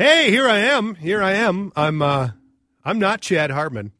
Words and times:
Hey, 0.00 0.30
here 0.30 0.48
I 0.48 0.60
am. 0.60 0.94
Here 0.94 1.22
I 1.22 1.32
am. 1.32 1.72
I'm 1.76 2.00
uh 2.00 2.30
I'm 2.82 2.98
not 2.98 3.20
Chad 3.20 3.50
Hartman. 3.50 3.92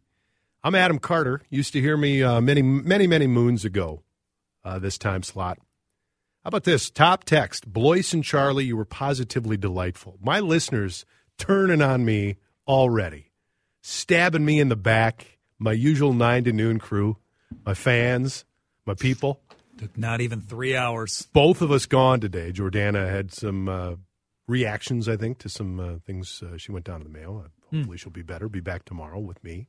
I'm 0.65 0.75
Adam 0.75 0.99
Carter. 0.99 1.43
Used 1.51 1.75
to 1.75 1.81
hear 1.83 1.95
me 1.99 2.23
uh, 2.23 2.41
many 2.41 2.63
many 2.63 3.07
many 3.07 3.27
moons 3.27 3.67
ago. 3.67 4.03
Uh, 4.65 4.79
this 4.79 4.97
time 4.97 5.23
slot. 5.23 5.59
How 6.43 6.49
about 6.49 6.65
this 6.65 6.89
top 6.89 7.25
text? 7.25 7.71
Blois 7.71 8.15
and 8.15 8.25
Charlie, 8.25 8.65
you 8.65 8.79
were 8.79 8.87
positively 8.87 9.59
delightful. 9.59 10.17
My 10.23 10.41
listeners 10.41 11.05
turning 11.37 11.83
on 11.83 12.07
me 12.07 12.37
already, 12.67 13.31
stabbing 13.83 14.47
me 14.47 14.59
in 14.59 14.71
the 14.71 14.77
back. 14.77 15.39
My 15.59 15.73
usual 15.73 16.15
nine 16.15 16.45
to 16.45 16.53
noon 16.55 16.79
crew, 16.79 17.19
my 17.67 17.75
fans, 17.75 18.47
my 18.87 18.95
people. 18.95 19.43
Took 19.77 19.99
not 19.99 20.23
even 20.23 20.41
three 20.41 20.75
hours. 20.75 21.29
Both 21.35 21.61
of 21.61 21.71
us 21.71 21.85
gone 21.85 22.21
today. 22.21 22.53
Jordana 22.53 23.07
had 23.11 23.35
some 23.35 23.69
uh, 23.69 23.97
reactions, 24.51 25.09
I 25.09 25.17
think, 25.17 25.39
to 25.39 25.49
some 25.49 25.81
uh, 25.81 25.99
things 26.05 26.43
uh, 26.43 26.59
she 26.59 26.73
went 26.73 26.85
down 26.85 26.99
to 27.01 27.05
the 27.05 27.11
mail. 27.11 27.47
Hopefully, 27.73 27.97
she'll 27.97 28.11
be 28.11 28.23
better. 28.23 28.49
Be 28.49 28.61
back 28.61 28.85
tomorrow 28.85 29.19
with 29.19 29.43
me. 29.43 29.69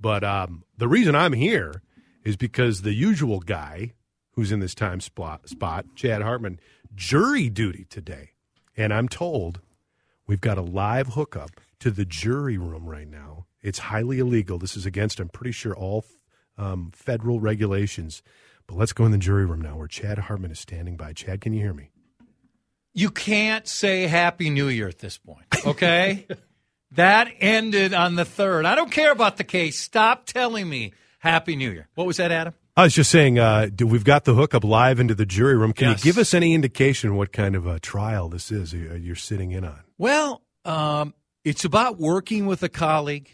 But 0.00 0.22
um, 0.22 0.64
the 0.76 0.88
reason 0.88 1.14
I'm 1.14 1.32
here 1.32 1.82
is 2.24 2.36
because 2.36 2.82
the 2.82 2.94
usual 2.94 3.40
guy 3.40 3.92
who's 4.32 4.52
in 4.52 4.60
this 4.60 4.74
time 4.74 5.00
spot, 5.00 5.48
spot, 5.48 5.86
Chad 5.94 6.22
Hartman, 6.22 6.60
jury 6.94 7.50
duty 7.50 7.86
today. 7.88 8.30
And 8.76 8.92
I'm 8.92 9.08
told 9.08 9.60
we've 10.26 10.40
got 10.40 10.58
a 10.58 10.62
live 10.62 11.08
hookup 11.08 11.50
to 11.80 11.90
the 11.90 12.04
jury 12.04 12.56
room 12.56 12.88
right 12.88 13.08
now. 13.08 13.46
It's 13.62 13.78
highly 13.78 14.18
illegal. 14.18 14.58
This 14.58 14.76
is 14.76 14.86
against, 14.86 15.20
I'm 15.20 15.28
pretty 15.28 15.52
sure, 15.52 15.74
all 15.74 16.04
um, 16.56 16.90
federal 16.94 17.40
regulations. 17.40 18.22
But 18.66 18.76
let's 18.76 18.92
go 18.92 19.04
in 19.04 19.12
the 19.12 19.18
jury 19.18 19.44
room 19.44 19.60
now 19.60 19.76
where 19.76 19.88
Chad 19.88 20.18
Hartman 20.18 20.50
is 20.50 20.60
standing 20.60 20.96
by. 20.96 21.12
Chad, 21.12 21.40
can 21.40 21.52
you 21.52 21.60
hear 21.60 21.74
me? 21.74 21.90
You 22.92 23.10
can't 23.10 23.66
say 23.68 24.06
Happy 24.06 24.50
New 24.50 24.68
Year 24.68 24.88
at 24.88 24.98
this 24.98 25.16
point, 25.18 25.46
okay? 25.64 26.26
that 26.92 27.28
ended 27.40 27.94
on 27.94 28.16
the 28.16 28.24
third. 28.24 28.66
I 28.66 28.74
don't 28.74 28.90
care 28.90 29.12
about 29.12 29.36
the 29.36 29.44
case. 29.44 29.78
Stop 29.78 30.26
telling 30.26 30.68
me 30.68 30.92
Happy 31.18 31.54
New 31.56 31.70
Year. 31.70 31.88
What 31.94 32.06
was 32.06 32.16
that, 32.16 32.32
Adam? 32.32 32.54
I 32.76 32.84
was 32.84 32.94
just 32.94 33.10
saying, 33.10 33.38
uh, 33.38 33.68
do- 33.74 33.86
we've 33.86 34.04
got 34.04 34.24
the 34.24 34.34
hookup 34.34 34.64
live 34.64 34.98
into 35.00 35.14
the 35.14 35.26
jury 35.26 35.56
room. 35.56 35.72
Can 35.72 35.90
Yes. 35.90 36.04
you 36.04 36.12
give 36.12 36.18
us 36.18 36.34
any 36.34 36.54
indication 36.54 37.14
what 37.16 37.32
kind 37.32 37.54
of 37.54 37.66
a 37.66 37.78
trial 37.78 38.28
this 38.28 38.50
is 38.50 38.72
you- 38.72 38.94
you're 38.94 39.16
sitting 39.16 39.52
in 39.52 39.64
on? 39.64 39.80
Well, 39.98 40.42
um, 40.64 41.14
it's 41.44 41.64
about 41.64 41.98
working 41.98 42.46
with 42.46 42.62
a 42.62 42.68
colleague, 42.68 43.28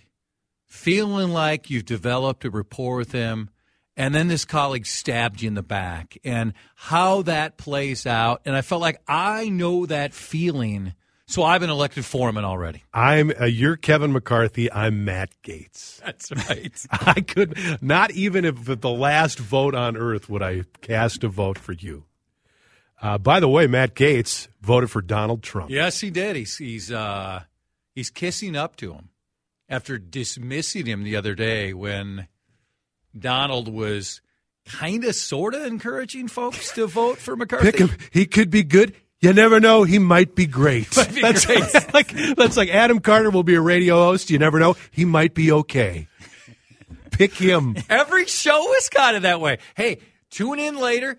feeling 0.67 1.31
like 1.31 1.71
you've 1.71 1.85
developed 1.85 2.45
a 2.45 2.51
rapport 2.51 2.97
with 2.97 3.13
him, 3.13 3.51
and 3.97 4.15
then 4.15 4.29
this 4.29 4.45
colleague 4.45 4.87
stabbed 4.87 5.41
you 5.41 5.49
in 5.49 5.55
the 5.55 5.63
back, 5.63 6.19
and 6.25 6.53
how 6.75 7.23
that 7.23 7.57
plays 7.57 8.07
out. 8.07 8.43
And 8.45 8.55
I 8.55 8.63
felt 8.63 8.81
like 8.83 9.01
I 9.09 9.49
know 9.49 9.87
that 9.87 10.13
feeling, 10.13 10.95
so 11.27 11.43
I've 11.43 11.61
been 11.61 11.71
elected 11.71 12.05
foreman 12.05 12.45
already. 12.45 12.85
I'm 12.93 13.33
uh, 13.41 13.47
you're 13.47 13.77
Kevin 13.77 14.13
McCarthy. 14.13 14.71
I'm 14.71 15.05
Matt 15.05 15.31
Gaetz. 15.43 16.01
That's 16.05 16.31
right. 16.31 16.87
I 16.91 17.21
could 17.21 17.59
not 17.81 18.11
even 18.13 18.45
if 18.45 18.81
the 18.81 18.91
last 18.91 19.39
vote 19.39 19.75
on 19.75 19.97
earth 19.97 20.29
would 20.29 20.43
I 20.43 20.65
cast 20.83 21.25
a 21.25 21.29
vote 21.29 21.59
for 21.59 21.73
you. 21.73 22.05
Uh, 23.01 23.19
by 23.19 23.41
the 23.41 23.49
way, 23.49 23.67
Matt 23.67 23.95
Gaetz 23.95 24.49
voted 24.63 24.91
for 24.91 25.03
Donald 25.03 25.43
Trump. 25.43 25.71
yes, 25.71 26.01
he 26.01 26.11
did. 26.11 26.37
He's 26.37 26.57
he's 26.57 26.93
uh, 26.93 27.43
he's 27.95 28.11
kissing 28.11 28.57
up 28.57 28.77
to 28.77 28.93
him 28.93 29.11
after 29.69 29.99
dismissing 29.99 30.87
him 30.87 31.03
the 31.03 31.17
other 31.17 31.35
day 31.35 31.75
when 31.75 32.29
Donald 33.19 33.69
was 33.69 34.21
kind 34.67 35.05
of 35.05 35.15
sort 35.15 35.55
of 35.55 35.65
encouraging 35.65 36.29
folks 36.29 36.73
to 36.73 36.87
vote 36.87 37.19
for 37.19 37.37
McCarthy. 37.37 37.71
Pick 37.71 37.81
him. 37.81 37.91
He 38.11 38.27
could 38.27 38.51
be 38.51 38.63
good. 38.63 38.95
You 39.21 39.33
never 39.33 39.61
know. 39.61 39.85
He 39.85 39.99
might 39.99 40.35
be 40.35 40.47
great. 40.47 40.91
be 40.91 41.21
that's 41.21 41.47
great. 41.47 41.63
like 41.95 42.13
that's 42.37 42.57
like 42.57 42.69
Adam 42.69 43.01
Carter 43.01 43.31
will 43.31 43.43
be 43.43 43.55
a 43.55 43.61
radio 43.61 43.97
host. 43.97 44.31
You 44.31 44.39
never 44.39 44.59
know. 44.59 44.77
He 44.91 45.05
might 45.05 45.35
be 45.35 45.51
okay. 45.53 46.09
Pick 47.11 47.35
him. 47.35 47.77
Every 47.89 48.27
show 48.27 48.75
is 48.75 48.89
kind 48.89 49.17
of 49.17 49.23
that 49.23 49.41
way. 49.41 49.59
Hey, 49.75 50.01
tune 50.31 50.59
in 50.59 50.77
later. 50.77 51.19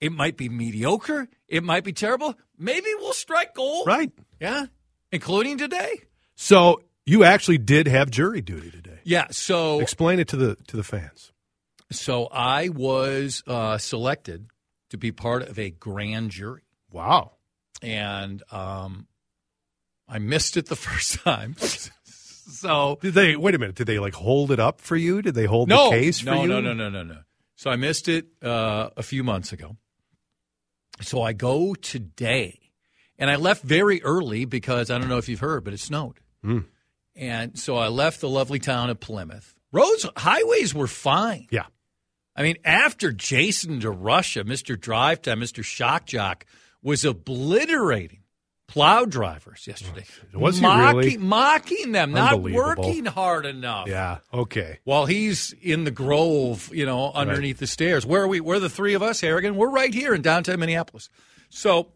It 0.00 0.12
might 0.12 0.36
be 0.36 0.48
mediocre. 0.48 1.28
It 1.48 1.64
might 1.64 1.84
be 1.84 1.92
terrible. 1.92 2.34
Maybe 2.58 2.88
we'll 2.98 3.14
strike 3.14 3.54
gold. 3.54 3.86
Right. 3.86 4.12
Yeah. 4.40 4.66
Including 5.10 5.58
today. 5.58 6.02
So 6.34 6.82
you 7.06 7.24
actually 7.24 7.58
did 7.58 7.88
have 7.88 8.10
jury 8.10 8.42
duty 8.42 8.70
today. 8.70 9.00
Yeah. 9.04 9.28
So 9.30 9.80
Explain 9.80 10.20
it 10.20 10.28
to 10.28 10.36
the 10.36 10.56
to 10.68 10.76
the 10.76 10.84
fans. 10.84 11.32
So 11.90 12.26
I 12.26 12.68
was 12.68 13.42
uh, 13.46 13.78
selected 13.78 14.48
to 14.90 14.98
be 14.98 15.12
part 15.12 15.42
of 15.42 15.58
a 15.58 15.70
grand 15.70 16.30
jury. 16.30 16.62
Wow. 16.90 17.32
And 17.82 18.42
um, 18.50 19.06
I 20.08 20.18
missed 20.18 20.56
it 20.56 20.66
the 20.66 20.76
first 20.88 21.20
time. 21.20 21.56
so 21.58 22.98
Did 23.00 23.14
they 23.14 23.36
wait 23.36 23.54
a 23.54 23.58
minute? 23.58 23.76
Did 23.76 23.86
they 23.86 23.98
like 23.98 24.14
hold 24.14 24.50
it 24.50 24.60
up 24.60 24.80
for 24.80 24.96
you? 24.96 25.22
Did 25.22 25.34
they 25.34 25.46
hold 25.46 25.68
no, 25.68 25.90
the 25.90 25.96
case 25.96 26.20
for 26.20 26.26
no, 26.26 26.42
you? 26.42 26.48
no, 26.48 26.60
no, 26.60 26.72
no, 26.72 26.88
no, 26.88 27.02
no. 27.02 27.14
No. 27.14 27.20
So 27.56 27.70
I 27.70 27.76
missed 27.76 28.08
it 28.08 28.26
uh, 28.42 28.90
a 28.96 29.02
few 29.02 29.24
months 29.24 29.52
ago. 29.52 29.76
So 31.00 31.22
I 31.22 31.32
go 31.32 31.74
today, 31.74 32.58
and 33.18 33.30
I 33.30 33.36
left 33.36 33.62
very 33.62 34.02
early 34.02 34.44
because 34.44 34.90
I 34.90 34.98
don't 34.98 35.08
know 35.08 35.18
if 35.18 35.28
you've 35.28 35.40
heard, 35.40 35.64
but 35.64 35.72
it 35.72 35.80
snowed. 35.80 36.20
Hmm. 36.42 36.60
And 37.14 37.58
so 37.58 37.76
I 37.76 37.88
left 37.88 38.20
the 38.20 38.28
lovely 38.28 38.58
town 38.58 38.90
of 38.90 39.00
Plymouth. 39.00 39.54
Roads, 39.72 40.06
highways 40.16 40.74
were 40.74 40.86
fine. 40.86 41.46
Yeah. 41.50 41.66
I 42.38 42.42
mean, 42.42 42.56
after 42.64 43.10
Jason 43.10 43.80
DeRusha, 43.80 44.44
Mr. 44.44 44.80
Drive 44.80 45.22
Time, 45.22 45.40
Mr. 45.40 45.64
Shock 45.64 46.06
Jock 46.06 46.46
was 46.82 47.04
obliterating 47.04 48.20
plow 48.68 49.04
drivers 49.04 49.66
yesterday. 49.66 50.04
Oh, 50.34 50.38
was 50.38 50.58
he 50.58 50.62
mocking, 50.62 50.96
really? 50.96 51.16
Mocking 51.16 51.92
them, 51.92 52.12
not 52.12 52.40
working 52.40 53.06
hard 53.06 53.44
enough 53.44 53.88
Yeah. 53.88 54.18
Okay. 54.32 54.78
while 54.84 55.06
he's 55.06 55.52
in 55.60 55.82
the 55.82 55.90
grove, 55.90 56.70
you 56.72 56.86
know, 56.86 57.10
underneath 57.12 57.58
the 57.58 57.66
stairs. 57.66 58.06
Where 58.06 58.22
are 58.22 58.28
we? 58.28 58.40
Where 58.40 58.58
are 58.58 58.60
the 58.60 58.70
three 58.70 58.94
of 58.94 59.02
us, 59.02 59.20
Harrigan? 59.20 59.56
We're 59.56 59.70
right 59.70 59.92
here 59.92 60.14
in 60.14 60.22
downtown 60.22 60.60
Minneapolis. 60.60 61.08
So 61.48 61.88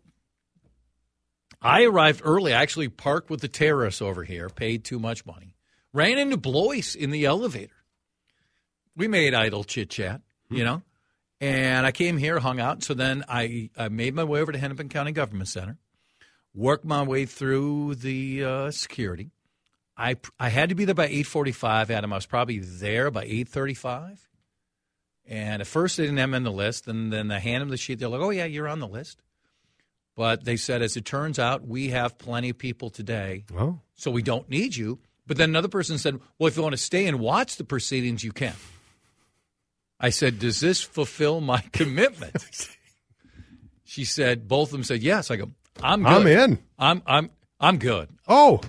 I 1.60 1.84
arrived 1.84 2.22
early. 2.24 2.52
I 2.52 2.60
actually 2.62 2.88
parked 2.88 3.30
with 3.30 3.42
the 3.42 3.48
terrorists 3.48 4.02
over 4.02 4.24
here, 4.24 4.48
paid 4.48 4.82
too 4.82 4.98
much 4.98 5.24
money, 5.24 5.54
ran 5.92 6.18
into 6.18 6.36
Blois 6.36 6.96
in 6.96 7.10
the 7.12 7.26
elevator. 7.26 7.76
We 8.96 9.06
made 9.06 9.34
idle 9.34 9.62
chit 9.62 9.88
chat, 9.90 10.20
you 10.52 10.64
know, 10.64 10.82
and 11.40 11.84
I 11.86 11.92
came 11.92 12.16
here, 12.18 12.38
hung 12.38 12.60
out. 12.60 12.82
So 12.82 12.94
then 12.94 13.24
I, 13.28 13.70
I 13.76 13.88
made 13.88 14.14
my 14.14 14.24
way 14.24 14.40
over 14.40 14.52
to 14.52 14.58
Hennepin 14.58 14.88
County 14.88 15.12
Government 15.12 15.48
Center, 15.48 15.78
worked 16.54 16.84
my 16.84 17.02
way 17.02 17.26
through 17.26 17.96
the 17.96 18.44
uh, 18.44 18.70
security. 18.70 19.30
I 19.96 20.16
I 20.40 20.48
had 20.48 20.70
to 20.70 20.74
be 20.74 20.84
there 20.84 20.94
by 20.94 21.06
eight 21.06 21.26
forty 21.26 21.52
five, 21.52 21.90
Adam. 21.90 22.12
I 22.12 22.16
was 22.16 22.26
probably 22.26 22.58
there 22.58 23.10
by 23.10 23.24
eight 23.24 23.48
thirty 23.48 23.74
five. 23.74 24.28
And 25.28 25.60
at 25.62 25.68
first 25.68 25.96
they 25.96 26.02
didn't 26.04 26.18
have 26.18 26.30
me 26.30 26.36
on 26.36 26.42
the 26.42 26.50
list, 26.50 26.88
and 26.88 27.12
then 27.12 27.28
they 27.28 27.38
hand 27.38 27.62
them 27.62 27.68
the 27.68 27.76
sheet. 27.76 27.98
They're 27.98 28.08
like, 28.08 28.20
"Oh 28.20 28.30
yeah, 28.30 28.44
you're 28.46 28.66
on 28.68 28.80
the 28.80 28.88
list." 28.88 29.22
But 30.14 30.44
they 30.44 30.56
said, 30.56 30.82
as 30.82 30.96
it 30.96 31.04
turns 31.06 31.38
out, 31.38 31.66
we 31.66 31.88
have 31.88 32.18
plenty 32.18 32.50
of 32.50 32.58
people 32.58 32.90
today, 32.90 33.44
Oh. 33.56 33.78
so 33.94 34.10
we 34.10 34.20
don't 34.20 34.46
need 34.50 34.76
you. 34.76 34.98
But 35.26 35.38
then 35.38 35.48
another 35.50 35.68
person 35.68 35.96
said, 35.98 36.20
"Well, 36.38 36.48
if 36.48 36.56
you 36.56 36.62
want 36.62 36.74
to 36.74 36.76
stay 36.78 37.06
and 37.06 37.18
watch 37.20 37.56
the 37.56 37.64
proceedings, 37.64 38.24
you 38.24 38.32
can." 38.32 38.54
I 40.02 40.10
said, 40.10 40.38
"Does 40.40 40.60
this 40.60 40.82
fulfill 40.82 41.40
my 41.40 41.60
commitment?" 41.72 42.68
she 43.84 44.04
said, 44.04 44.48
"Both 44.48 44.68
of 44.68 44.72
them 44.72 44.84
said 44.84 45.02
yes." 45.02 45.30
I 45.30 45.36
go, 45.36 45.50
"I'm 45.82 46.02
good. 46.02 46.08
I'm 46.12 46.26
in. 46.26 46.58
I'm 46.78 47.02
I'm 47.06 47.30
I'm 47.60 47.78
good." 47.78 48.08
Oh. 48.28 48.60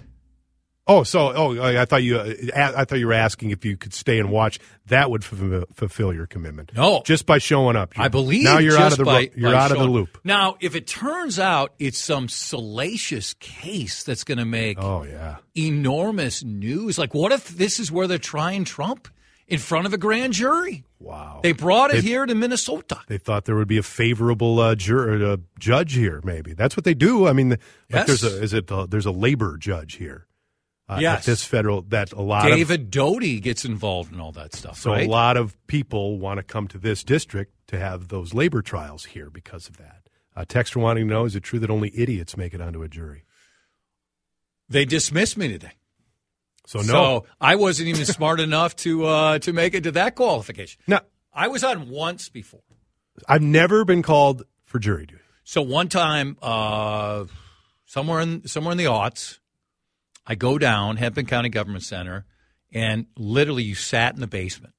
Oh, 0.86 1.04
so 1.04 1.32
oh, 1.34 1.62
I 1.64 1.86
thought 1.86 2.04
you. 2.04 2.18
Uh, 2.18 2.34
I 2.54 2.84
thought 2.84 3.00
you 3.00 3.08
were 3.08 3.14
asking 3.14 3.52
if 3.52 3.64
you 3.64 3.78
could 3.78 3.94
stay 3.94 4.20
and 4.20 4.30
watch. 4.30 4.60
That 4.88 5.10
would 5.10 5.24
fulfill, 5.24 5.64
fulfill 5.74 6.14
your 6.14 6.28
commitment. 6.28 6.74
No. 6.76 7.04
just 7.06 7.26
by 7.26 7.38
showing 7.38 7.78
up. 7.78 7.98
I 7.98 8.10
believe 8.10 8.44
now 8.44 8.58
you're 8.58 8.78
out 8.78 8.92
of 8.92 8.98
the 8.98 9.06
by, 9.06 9.30
you're 9.34 9.54
by 9.54 9.58
out 9.60 9.72
of 9.72 9.78
the 9.78 9.86
loop. 9.86 10.20
Now, 10.26 10.58
if 10.60 10.76
it 10.76 10.86
turns 10.86 11.40
out 11.40 11.74
it's 11.80 11.98
some 11.98 12.28
salacious 12.28 13.34
case 13.36 14.04
that's 14.04 14.26
going 14.26 14.40
to 14.40 14.46
make 14.46 14.78
Oh 14.78 15.04
yeah. 15.04 15.38
enormous 15.56 16.44
news, 16.44 16.98
like 16.98 17.14
what 17.14 17.32
if 17.32 17.48
this 17.48 17.80
is 17.80 17.90
where 17.90 18.06
they're 18.06 18.18
trying 18.18 18.66
Trump 18.66 19.08
in 19.48 19.60
front 19.60 19.86
of 19.86 19.94
a 19.94 19.98
grand 19.98 20.34
jury? 20.34 20.84
Wow. 21.00 21.40
They 21.44 21.52
brought 21.52 21.92
it 21.92 21.96
They- 21.96 22.10
here 22.10 22.26
to 22.26 22.34
Minnesota. 22.36 23.02
They 23.08 23.18
thought 23.18 23.46
there 23.46 23.56
would 23.56 23.68
be 23.68 23.78
a 23.78 23.84
favorable 23.84 24.60
uh, 24.60 24.76
jur- 24.76 25.34
uh, 25.34 25.38
judge 25.60 25.94
here. 25.94 26.22
Maybe 26.24 26.54
that's 26.54 26.78
what 26.78 26.84
they 26.86 26.94
do. 26.94 27.28
I 27.28 27.34
mean, 27.34 27.58
Yes. 27.90 28.08
there's 28.08 28.24
a 28.24 28.42
is 28.42 28.54
it 28.54 28.72
uh, 28.72 28.86
there's 28.86 29.06
a 29.06 29.12
labor 29.12 29.58
judge 29.58 29.96
here. 29.96 30.28
Uh, 30.90 30.98
Yes. 31.02 31.20
At 31.20 31.26
this 31.26 31.44
federal 31.46 31.82
that 31.84 32.12
a 32.12 32.22
lot 32.22 32.50
of 32.52 32.58
David 32.58 32.92
Doty 32.92 33.40
gets 33.40 33.64
involved 33.66 34.12
in 34.14 34.20
all 34.20 34.34
that 34.34 34.54
stuff, 34.54 34.78
so 34.78 34.92
right? 34.92 35.08
a 35.08 35.10
lot 35.10 35.38
of 35.38 35.56
people 35.68 36.20
want 36.20 36.38
to 36.40 36.44
come 36.44 36.68
to 36.70 36.78
this 36.78 37.04
district 37.06 37.54
to 37.68 37.80
have 37.80 38.10
those 38.10 38.34
labor 38.34 38.62
trials 38.62 39.06
here 39.06 39.30
because 39.30 39.70
of 39.70 39.78
that. 39.78 40.10
Uh, 40.36 40.44
Texter 40.44 40.78
wanting 40.78 41.08
to 41.08 41.14
know: 41.14 41.26
Is 41.26 41.36
it 41.38 41.44
true 41.44 41.60
that 41.60 41.70
only 41.70 41.92
idiots 41.98 42.36
make 42.36 42.54
it 42.54 42.60
onto 42.62 42.82
a 42.84 42.90
jury? 42.90 43.24
they 44.70 44.86
dismissed 44.86 45.38
me 45.38 45.48
today. 45.50 45.74
So 46.66 46.80
no. 46.80 46.86
So 46.86 47.26
I 47.42 47.56
wasn't 47.56 47.90
even 47.90 48.06
smart 48.06 48.40
enough 48.40 48.76
to 48.78 49.06
uh, 49.06 49.40
to 49.40 49.54
make 49.54 49.74
it 49.74 49.84
to 49.84 49.92
that 49.92 50.16
qualification. 50.16 50.82
No, 50.88 51.00
I 51.34 51.48
was 51.48 51.64
on 51.64 51.90
once 51.90 52.30
before. 52.30 52.62
I've 53.28 53.42
never 53.42 53.86
been 53.86 54.02
called 54.02 54.44
for 54.64 54.80
jury 54.80 55.06
duty. 55.06 55.22
So 55.44 55.62
one 55.62 55.90
time, 55.90 56.38
uh, 56.42 57.26
somewhere 57.86 58.22
in 58.22 58.48
somewhere 58.48 58.72
in 58.72 58.78
the 58.78 58.86
aughts, 58.86 59.40
I 60.26 60.36
go 60.36 60.58
down 60.58 60.98
Hennepin 60.98 61.26
County 61.26 61.50
Government 61.50 61.84
Center, 61.84 62.26
and 62.72 63.08
literally 63.18 63.64
you 63.64 63.76
sat 63.76 64.14
in 64.14 64.22
the 64.22 64.28
basement. 64.28 64.74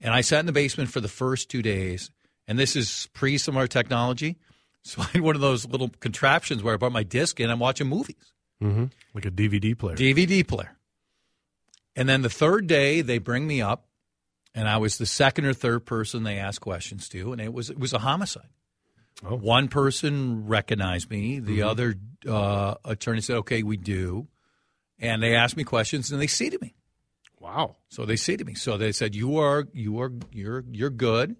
And 0.00 0.14
I 0.14 0.22
sat 0.22 0.40
in 0.40 0.46
the 0.46 0.52
basement 0.52 0.88
for 0.90 1.00
the 1.00 1.08
first 1.08 1.50
two 1.50 1.62
days, 1.62 2.10
and 2.46 2.58
this 2.58 2.76
is 2.76 3.08
pre 3.12 3.38
similar 3.38 3.66
technology. 3.66 4.38
So 4.82 5.02
I 5.02 5.08
had 5.12 5.20
one 5.20 5.34
of 5.34 5.42
those 5.42 5.66
little 5.66 5.90
contraptions 6.00 6.62
where 6.62 6.72
I 6.72 6.78
brought 6.78 6.90
my 6.90 7.02
disc 7.02 7.38
in. 7.38 7.50
I'm 7.50 7.58
watching 7.58 7.86
movies, 7.86 8.32
Mm-hmm. 8.62 8.86
Like 9.14 9.24
a 9.24 9.30
DVD 9.30 9.76
player. 9.76 9.96
DVD 9.96 10.46
player. 10.46 10.76
And 11.96 12.08
then 12.08 12.22
the 12.22 12.30
third 12.30 12.66
day, 12.66 13.00
they 13.00 13.18
bring 13.18 13.46
me 13.46 13.60
up, 13.62 13.86
and 14.54 14.68
I 14.68 14.76
was 14.76 14.98
the 14.98 15.06
second 15.06 15.46
or 15.46 15.52
third 15.52 15.86
person 15.86 16.22
they 16.22 16.38
asked 16.38 16.60
questions 16.60 17.08
to, 17.10 17.32
and 17.32 17.40
it 17.40 17.52
was 17.52 17.70
it 17.70 17.78
was 17.78 17.92
a 17.92 17.98
homicide. 17.98 18.48
Oh. 19.24 19.36
One 19.36 19.68
person 19.68 20.46
recognized 20.46 21.10
me. 21.10 21.40
The 21.40 21.62
other 21.62 21.94
uh, 22.26 22.76
attorney 22.84 23.20
said, 23.20 23.36
"Okay, 23.38 23.62
we 23.62 23.76
do," 23.76 24.28
and 24.98 25.22
they 25.22 25.34
asked 25.34 25.56
me 25.56 25.64
questions, 25.64 26.10
and 26.12 26.20
they 26.20 26.26
seated 26.26 26.60
me. 26.60 26.74
wow. 27.38 27.76
So 27.88 28.04
they 28.06 28.16
seated 28.16 28.46
me. 28.46 28.54
So 28.54 28.76
they 28.76 28.92
said, 28.92 29.14
"You 29.14 29.38
are 29.38 29.66
you 29.72 30.00
are 30.00 30.12
you're 30.32 30.64
you're 30.70 30.90
good. 30.90 31.36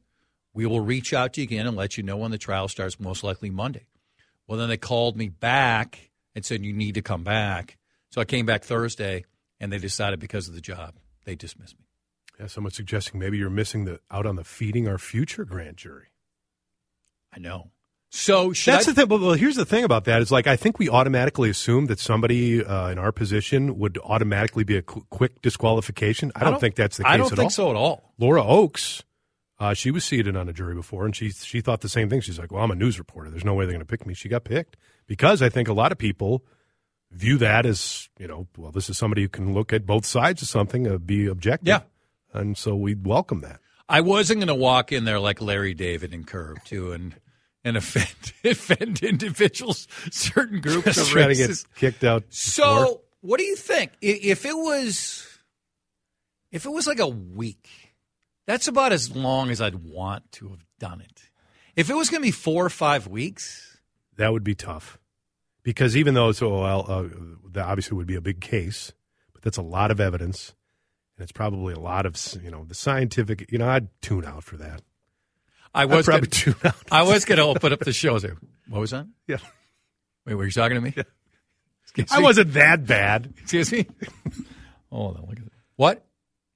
We 0.53 0.67
will 0.67 0.81
reach 0.81 1.15
out 1.15 1.35
to 1.35 1.41
you 1.41 1.45
again 1.45 1.67
and 1.69 1.77
let 1.77 1.97
you 1.97 2.03
know 2.03 2.17
when 2.17 2.33
the 2.33 2.39
trial 2.39 2.69
starts, 2.69 2.99
most 2.99 3.23
likely 3.23 3.51
Monday." 3.51 3.87
Well, 4.47 4.59
then 4.59 4.69
they 4.69 4.77
called 4.77 5.17
me 5.17 5.29
back 5.29 6.10
and 6.35 6.45
said, 6.45 6.65
"You 6.65 6.73
need 6.73 6.95
to 6.95 7.03
come 7.03 7.25
back." 7.25 7.79
So 8.11 8.21
I 8.21 8.25
came 8.25 8.47
back 8.47 8.65
Thursday, 8.65 9.25
and 9.59 9.73
they 9.73 9.79
decided 9.79 10.21
because 10.21 10.49
of 10.49 10.55
the 10.55 10.61
job, 10.61 10.95
they 11.25 11.35
dismissed 11.35 11.79
me. 11.79 11.87
Yeah, 12.39 12.47
someone's 12.47 12.77
suggesting 12.77 13.21
maybe 13.21 13.39
you're 13.39 13.51
missing 13.51 13.85
the 13.85 14.01
out 14.11 14.27
on 14.27 14.37
the 14.37 14.45
feeding 14.45 14.89
our 14.89 14.99
future 14.99 15.45
grand 15.45 15.77
jury. 15.77 16.07
I 17.35 17.39
know. 17.39 17.71
So 18.13 18.49
That's 18.49 18.89
I, 18.89 18.93
the 18.93 19.07
thing. 19.07 19.09
Well, 19.09 19.35
here's 19.35 19.55
the 19.55 19.65
thing 19.65 19.85
about 19.85 20.05
that 20.07 20.21
is 20.21 20.33
like 20.33 20.49
I 20.49 20.57
think 20.57 20.81
we 20.81 20.89
automatically 20.89 21.49
assume 21.49 21.87
that 21.87 22.01
somebody 22.01 22.65
uh, 22.65 22.89
in 22.89 22.99
our 22.99 23.13
position 23.13 23.79
would 23.79 23.99
automatically 24.03 24.65
be 24.65 24.77
a 24.77 24.83
qu- 24.83 25.07
quick 25.11 25.41
disqualification. 25.43 26.33
I 26.35 26.43
don't, 26.43 26.61
think 26.61 26.75
that's 26.75 26.97
the 26.97 27.05
case 27.05 27.13
I 27.13 27.17
don't 27.17 27.31
at 27.31 27.37
think 27.37 27.47
all. 27.47 27.51
so 27.51 27.71
at 27.71 27.77
all. 27.77 28.13
Laura 28.19 28.45
Oakes, 28.45 29.05
uh, 29.61 29.75
she 29.75 29.91
was 29.91 30.05
seated 30.05 30.35
on 30.37 30.49
a 30.49 30.53
jury 30.53 30.75
before, 30.75 31.05
and 31.05 31.15
she 31.15 31.31
she 31.31 31.61
thought 31.61 31.83
the 31.83 31.89
same 31.89 32.09
thing. 32.11 32.21
She's 32.21 32.39
like, 32.39 32.51
"Well, 32.51 32.65
I'm 32.65 32.71
a 32.71 32.75
news 32.75 32.99
reporter. 32.99 33.31
There's 33.31 33.45
no 33.45 33.55
way 33.55 33.67
they're 33.67 33.75
going 33.75 33.87
to 33.87 33.87
pick 33.87 34.07
me." 34.07 34.15
She 34.15 34.29
got 34.29 34.43
picked 34.45 34.77
because 35.07 35.43
I 35.43 35.49
think 35.51 35.69
a 35.69 35.73
lot 35.75 35.93
of 35.93 35.99
people 35.99 36.45
view 37.13 37.37
that 37.39 37.67
as 37.67 38.09
you 38.19 38.27
know, 38.27 38.47
well, 38.57 38.73
this 38.73 38.89
is 38.89 38.97
somebody 38.99 39.23
who 39.23 39.29
can 39.29 39.53
look 39.55 39.73
at 39.73 39.85
both 39.87 40.07
sides 40.07 40.43
of 40.43 40.49
something, 40.49 40.89
uh, 40.89 40.97
be 40.99 41.27
objective. 41.27 41.69
Yeah. 41.69 41.81
and 42.33 42.57
so 42.57 42.75
we 42.75 42.95
welcome 42.95 43.41
that. 43.43 43.61
I 43.89 44.01
wasn't 44.03 44.39
going 44.39 44.49
to 44.49 44.55
walk 44.55 44.93
in 44.93 45.05
there 45.05 45.19
like 45.19 45.41
Larry 45.43 45.75
David 45.75 46.15
and 46.15 46.27
Curb 46.27 46.65
too, 46.65 46.93
and 46.93 47.17
and 47.65 47.77
offend 47.77 48.33
offend 48.45 49.03
individuals, 49.03 49.87
certain 50.11 50.61
groups 50.61 50.87
of 50.87 50.95
Just 50.95 51.11
trying 51.11 51.29
to 51.29 51.35
get 51.35 51.49
races. 51.49 51.67
kicked 51.75 52.05
out. 52.05 52.23
So, 52.31 53.03
what 53.21 53.39
do 53.39 53.45
you 53.45 53.57
think? 53.57 53.93
If 54.01 54.47
it 54.47 54.57
was, 54.57 55.27
if 56.53 56.65
it 56.65 56.71
was 56.71 56.87
like 56.87 57.01
a 57.01 57.09
week, 57.09 57.69
that's 58.51 58.67
about 58.67 58.93
as 58.93 59.15
long 59.15 59.51
as 59.51 59.61
I'd 59.61 59.77
want 59.77 60.33
to 60.33 60.49
have 60.49 60.65
done 60.81 61.01
it. 61.01 61.31
If 61.77 61.89
it 61.89 61.95
was 61.95 62.11
going 62.11 62.21
to 62.21 62.27
be 62.27 62.33
four 62.33 62.67
or 62.67 62.71
five 62.71 63.07
weeks, 63.07 63.79
That 64.17 64.33
would 64.33 64.43
be 64.43 64.55
tough 64.57 64.99
because 65.63 65.97
even 65.97 66.15
though 66.15 66.33
so 66.33 66.61
well, 66.61 66.85
uh, 66.89 67.05
that 67.53 67.65
obviously 67.67 67.97
would 67.97 68.09
be 68.09 68.17
a 68.17 68.21
big 68.21 68.41
case, 68.41 68.93
but 69.33 69.43
that's 69.43 69.57
a 69.57 69.63
lot 69.63 69.91
of 69.91 70.01
evidence, 70.01 70.53
and 71.17 71.23
it's 71.23 71.33
probably 71.33 71.75
a 71.75 71.79
lot 71.79 72.07
of 72.07 72.17
you 72.43 72.51
know 72.51 72.65
the 72.65 72.75
scientific. 72.75 73.51
You 73.53 73.59
know, 73.59 73.69
I'd 73.69 73.89
tune 74.03 74.25
out 74.25 74.43
for 74.43 74.57
that. 74.57 74.83
I 75.73 75.83
I'd 75.83 75.91
was 75.91 76.07
probably 76.07 76.27
gonna, 76.27 76.31
tune 76.31 76.57
out. 76.65 76.75
I 76.91 77.03
was 77.05 77.25
going 77.25 77.39
to 77.39 77.45
open 77.45 77.73
up 77.73 77.81
the 77.81 77.93
show 77.93 78.19
there. 78.19 78.37
What 78.69 78.81
was 78.81 78.91
that? 78.91 79.07
Yeah. 79.29 79.39
Wait, 80.27 80.35
were 80.35 80.45
you 80.45 80.51
talking 80.51 80.75
to 80.75 80.81
me? 80.81 80.95
Excuse 81.85 82.11
I 82.11 82.21
wasn't 82.21 82.53
that 82.55 82.85
bad. 82.85 83.33
Excuse 83.41 83.71
me. 83.73 83.87
Hold 84.91 85.17
on. 85.17 85.27
Look 85.29 85.39
at 85.39 85.45
that. 85.45 85.53
What? 85.77 86.05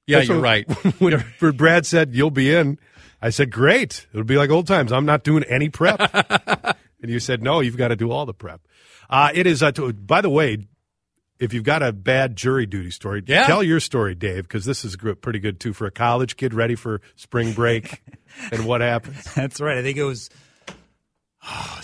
Yeah, 0.06 0.18
That's 0.18 0.28
you're 0.28 0.36
what- 0.38 0.44
right. 0.44 0.70
when, 1.00 1.24
when 1.40 1.56
Brad 1.56 1.86
said 1.86 2.14
you'll 2.14 2.30
be 2.30 2.54
in, 2.54 2.78
I 3.22 3.30
said 3.30 3.50
great. 3.50 4.06
It'll 4.12 4.24
be 4.24 4.36
like 4.36 4.50
old 4.50 4.66
times. 4.66 4.92
I'm 4.92 5.06
not 5.06 5.24
doing 5.24 5.44
any 5.44 5.68
prep, 5.70 5.98
and 7.02 7.10
you 7.10 7.18
said 7.20 7.42
no. 7.42 7.60
You've 7.60 7.76
got 7.78 7.88
to 7.88 7.96
do 7.96 8.10
all 8.10 8.26
the 8.26 8.34
prep. 8.34 8.60
Uh, 9.08 9.30
it 9.32 9.46
is. 9.46 9.62
Uh, 9.62 9.72
to, 9.72 9.92
by 9.94 10.20
the 10.20 10.28
way, 10.30 10.66
if 11.38 11.52
you've 11.54 11.64
got 11.64 11.82
a 11.82 11.92
bad 11.92 12.36
jury 12.36 12.66
duty 12.66 12.90
story, 12.90 13.22
Yeah. 13.26 13.46
tell 13.46 13.62
your 13.62 13.80
story, 13.80 14.14
Dave, 14.14 14.42
because 14.44 14.64
this 14.66 14.84
is 14.84 14.96
pretty 15.22 15.38
good 15.38 15.58
too 15.58 15.72
for 15.72 15.86
a 15.86 15.90
college 15.90 16.36
kid 16.36 16.52
ready 16.54 16.74
for 16.74 17.00
spring 17.16 17.52
break 17.54 18.02
and 18.52 18.66
what 18.66 18.80
happens. 18.82 19.24
That's 19.34 19.60
right. 19.60 19.78
I 19.78 19.82
think 19.82 19.96
it 19.96 20.04
was 20.04 20.28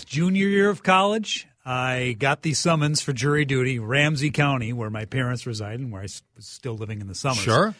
junior 0.05 0.47
year 0.47 0.69
of 0.69 0.83
college. 0.83 1.47
I 1.65 2.15
got 2.17 2.41
the 2.41 2.53
summons 2.53 3.01
for 3.01 3.13
jury 3.13 3.45
duty, 3.45 3.77
Ramsey 3.77 4.31
County, 4.31 4.73
where 4.73 4.89
my 4.89 5.05
parents 5.05 5.45
reside 5.45 5.79
and 5.79 5.91
where 5.91 6.01
I 6.01 6.05
was 6.05 6.23
still 6.39 6.73
living 6.75 7.01
in 7.01 7.07
the 7.07 7.13
summers. 7.15 7.39
Sure. 7.43 7.75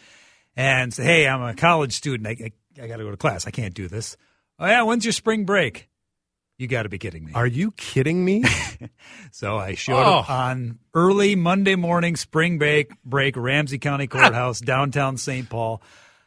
And 0.56 0.92
say, 0.92 1.04
hey, 1.04 1.28
I'm 1.28 1.42
a 1.42 1.54
college 1.54 1.92
student. 1.94 2.26
I, 2.28 2.52
I, 2.78 2.82
I 2.84 2.86
got 2.86 2.98
to 2.98 3.04
go 3.04 3.10
to 3.10 3.16
class. 3.16 3.46
I 3.46 3.50
can't 3.50 3.72
do 3.74 3.88
this. 3.88 4.16
Oh, 4.58 4.66
yeah. 4.66 4.82
When's 4.82 5.04
your 5.04 5.12
spring 5.12 5.44
break? 5.46 5.88
You 6.58 6.66
got 6.68 6.82
to 6.84 6.88
be 6.88 6.98
kidding 6.98 7.24
me. 7.24 7.32
Are 7.34 7.46
you 7.46 7.70
kidding 7.72 8.24
me? 8.24 8.44
So 9.30 9.56
I 9.56 9.74
showed 9.74 9.98
up 10.00 10.28
Oh. 10.28 10.32
on 10.32 10.78
early 10.94 11.36
Monday 11.36 11.74
morning, 11.74 12.16
spring 12.16 12.58
break, 12.58 12.92
break, 13.02 13.36
Ramsey 13.36 13.78
County 13.78 14.06
Courthouse, 14.06 14.60
downtown 14.60 15.16
St. 15.16 15.48
Paul. 15.48 15.80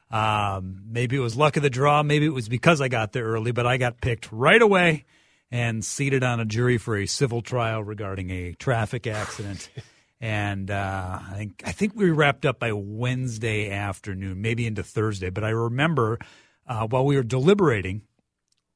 Um, 0.10 0.82
maybe 0.90 1.16
it 1.16 1.20
was 1.20 1.36
luck 1.36 1.56
of 1.58 1.64
the 1.64 1.70
draw. 1.70 2.02
Maybe 2.04 2.26
it 2.26 2.34
was 2.34 2.50
because 2.50 2.82
I 2.82 2.88
got 2.88 3.12
there 3.12 3.26
early, 3.26 3.52
but 3.52 3.68
I 3.68 3.78
got 3.78 4.02
picked 4.02 4.32
right 4.32 4.62
away 4.62 5.06
and 5.52 5.84
seated 5.86 6.24
on 6.24 6.40
a 6.40 6.46
jury 6.46 6.78
for 6.78 6.98
a 6.98 7.06
civil 7.06 7.42
trial 7.42 7.84
regarding 7.84 8.30
a 8.32 8.54
traffic 8.54 9.06
accident. 9.08 9.70
and 10.22 10.72
uh, 10.72 11.20
I 11.32 11.34
think 11.36 11.62
I 11.66 11.72
think 11.72 11.94
we 11.96 12.10
wrapped 12.10 12.46
up 12.46 12.60
by 12.60 12.72
Wednesday 12.74 13.72
afternoon, 13.72 14.42
maybe 14.42 14.66
into 14.66 14.84
Thursday. 14.84 15.30
But 15.30 15.44
I 15.44 15.50
remember 15.50 16.20
uh, 16.68 16.88
while 16.88 17.06
we 17.06 17.16
were 17.16 17.24
deliberating, 17.24 18.02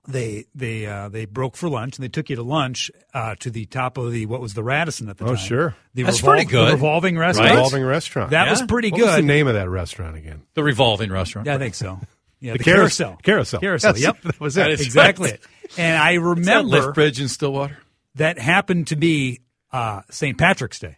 they 0.07 0.45
they 0.55 0.85
uh, 0.85 1.09
they 1.09 1.25
broke 1.25 1.55
for 1.55 1.69
lunch 1.69 1.97
and 1.97 2.03
they 2.03 2.09
took 2.09 2.29
you 2.29 2.35
to 2.35 2.43
lunch 2.43 2.89
uh, 3.13 3.35
to 3.39 3.49
the 3.51 3.65
top 3.65 3.97
of 3.97 4.11
the 4.11 4.25
what 4.25 4.41
was 4.41 4.53
the 4.53 4.63
Radisson 4.63 5.09
at 5.09 5.17
the 5.17 5.23
Oh, 5.25 5.27
time. 5.27 5.35
Oh 5.35 5.37
sure. 5.37 5.75
the 5.93 6.03
That's 6.03 6.21
pretty 6.21 6.45
the 6.45 6.51
good. 6.51 6.73
revolving 6.73 7.17
restaurant. 7.17 7.51
Revolving 7.51 7.83
restaurant. 7.83 8.31
That 8.31 8.45
Yeah? 8.45 8.51
was 8.51 8.61
pretty 8.63 8.91
what 8.91 9.01
was 9.01 9.15
the 9.15 9.21
name 9.21 9.47
of 9.47 9.53
that 9.53 9.69
restaurant 9.69 10.17
again? 10.17 10.43
The 10.55 10.63
revolving 10.63 11.11
restaurant. 11.11 11.45
Yeah, 11.47 11.55
I 11.55 11.57
think 11.57 11.75
so. 11.75 11.99
Yeah, 12.41 12.53
the, 12.53 12.59
carousel. 12.59 13.17
carousel. 13.21 13.59
Carousel. 13.59 13.59
Carousel. 13.59 13.93
Yes, 13.97 14.01
Yep, 14.03 14.21
that 14.23 14.39
was 14.39 14.55
That 14.55 14.71
exactly. 14.71 15.31
right. 15.31 15.39
And 15.77 15.97
I 16.01 16.11
Is 16.13 16.19
that 16.19 16.23
remember 16.25 16.63
lift 16.69 16.93
bridge 16.95 17.19
in 17.21 17.27
Stillwater. 17.27 17.77
that 18.15 18.39
happened 18.39 18.87
to 18.87 18.95
be 18.95 19.41
uh, 19.73 20.01
St. 20.09 20.37
Patrick's 20.37 20.79
Day. 20.79 20.95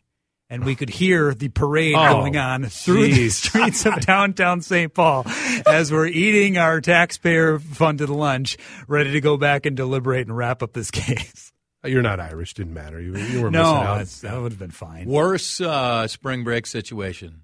And 0.51 0.65
we 0.65 0.75
could 0.75 0.89
hear 0.89 1.33
the 1.33 1.47
parade 1.47 1.95
Oh, 1.95 2.09
going 2.19 2.35
on 2.35 2.65
through 2.65 3.07
the 3.07 3.29
streets 3.29 3.85
of 3.85 4.01
downtown 4.01 4.61
St. 4.61 4.93
Paul 4.93 5.23
as 5.65 5.93
we're 5.93 6.07
eating 6.07 6.57
our 6.57 6.81
taxpayer 6.81 7.57
funded 7.57 8.09
lunch, 8.09 8.57
ready 8.85 9.13
to 9.13 9.21
go 9.21 9.37
back 9.37 9.65
and 9.65 9.77
deliberate 9.77 10.27
and 10.27 10.35
wrap 10.35 10.61
up 10.61 10.73
this 10.73 10.91
case. 10.91 11.53
You're 11.85 12.01
not 12.01 12.19
Irish. 12.19 12.53
Didn't 12.53 12.73
matter. 12.73 12.99
You, 12.99 13.15
you 13.17 13.41
were 13.41 13.49
No, 13.49 13.97
missing 13.97 14.27
out. 14.27 14.33
that 14.33 14.41
would 14.41 14.51
have 14.51 14.59
been 14.59 14.71
fine. 14.71 15.07
Worse 15.07 15.61
uh, 15.61 16.07
spring 16.09 16.43
break 16.43 16.67
situation. 16.67 17.43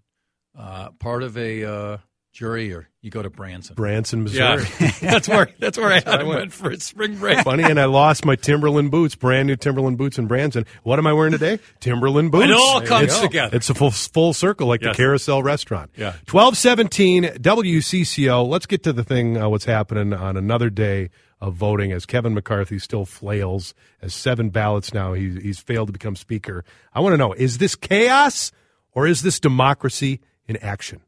Uh, 0.56 0.90
part 1.00 1.24
of 1.24 1.38
a 1.38 1.64
uh, 1.64 1.98
jury, 2.38 2.72
or 2.72 2.88
you 3.02 3.10
go 3.10 3.22
to 3.24 3.30
Branson. 3.32 3.74
Branson, 3.76 4.24
Missouri. 4.24 4.64
Yeah, 4.80 4.92
that's 5.02 5.28
where 5.28 5.50
that's 5.60 5.78
where 5.78 5.92
I 5.92 5.96
had 5.96 6.08
I 6.08 6.24
went. 6.24 6.40
went 6.40 6.54
for 6.54 6.70
a 6.70 6.80
spring 6.80 7.18
break. 7.18 7.40
Funny, 7.40 7.64
and 7.64 7.80
I 7.80 7.86
lost 7.86 8.26
my 8.26 8.36
Timberland 8.36 8.92
boots, 8.92 9.16
brand 9.16 9.48
new 9.48 9.56
Timberland 9.56 9.98
boots 9.98 10.20
in 10.20 10.28
Branson. 10.28 10.66
What 10.84 11.00
am 11.00 11.08
I 11.08 11.14
wearing 11.14 11.32
today? 11.32 11.60
Timberland 11.80 12.32
boots. 12.32 12.46
It 12.46 12.52
all 12.52 12.80
There 12.80 12.88
comes 12.90 13.16
you 13.16 13.22
together. 13.24 13.56
It's 13.58 13.70
a 13.70 13.74
full 13.74 13.90
full 13.92 14.34
circle, 14.34 14.68
like 14.68 14.82
Yes. 14.82 14.96
the 14.96 15.02
Carousel 15.04 15.42
Restaurant. 15.42 15.90
Yeah. 15.98 16.14
twelve 16.28 16.56
seventeen 16.58 17.24
WCCO. 17.24 18.48
Let's 18.48 18.66
get 18.68 18.84
to 18.84 18.94
the 18.94 19.04
thing. 19.04 19.38
Uh, 19.38 19.50
what's 19.50 19.66
happening 19.66 20.14
on 20.14 20.38
another 20.38 20.70
day 20.70 21.10
of 21.42 21.56
voting? 21.56 21.92
As 21.92 22.06
Kevin 22.06 22.34
McCarthy 22.34 22.78
still 22.80 23.06
flails 23.06 23.74
as 24.02 24.14
seven 24.14 24.50
ballots 24.52 24.94
now, 24.94 25.14
he's 25.14 25.42
he's 25.42 25.60
failed 25.60 25.88
to 25.88 25.94
become 25.94 26.16
speaker. 26.16 26.64
I 26.94 27.00
want 27.00 27.14
to 27.14 27.18
know: 27.18 27.34
is 27.34 27.58
this 27.58 27.76
chaos 27.76 28.52
or 28.94 29.08
is 29.08 29.22
this 29.24 29.40
democracy 29.40 30.20
in 30.48 30.58
action? 30.58 31.02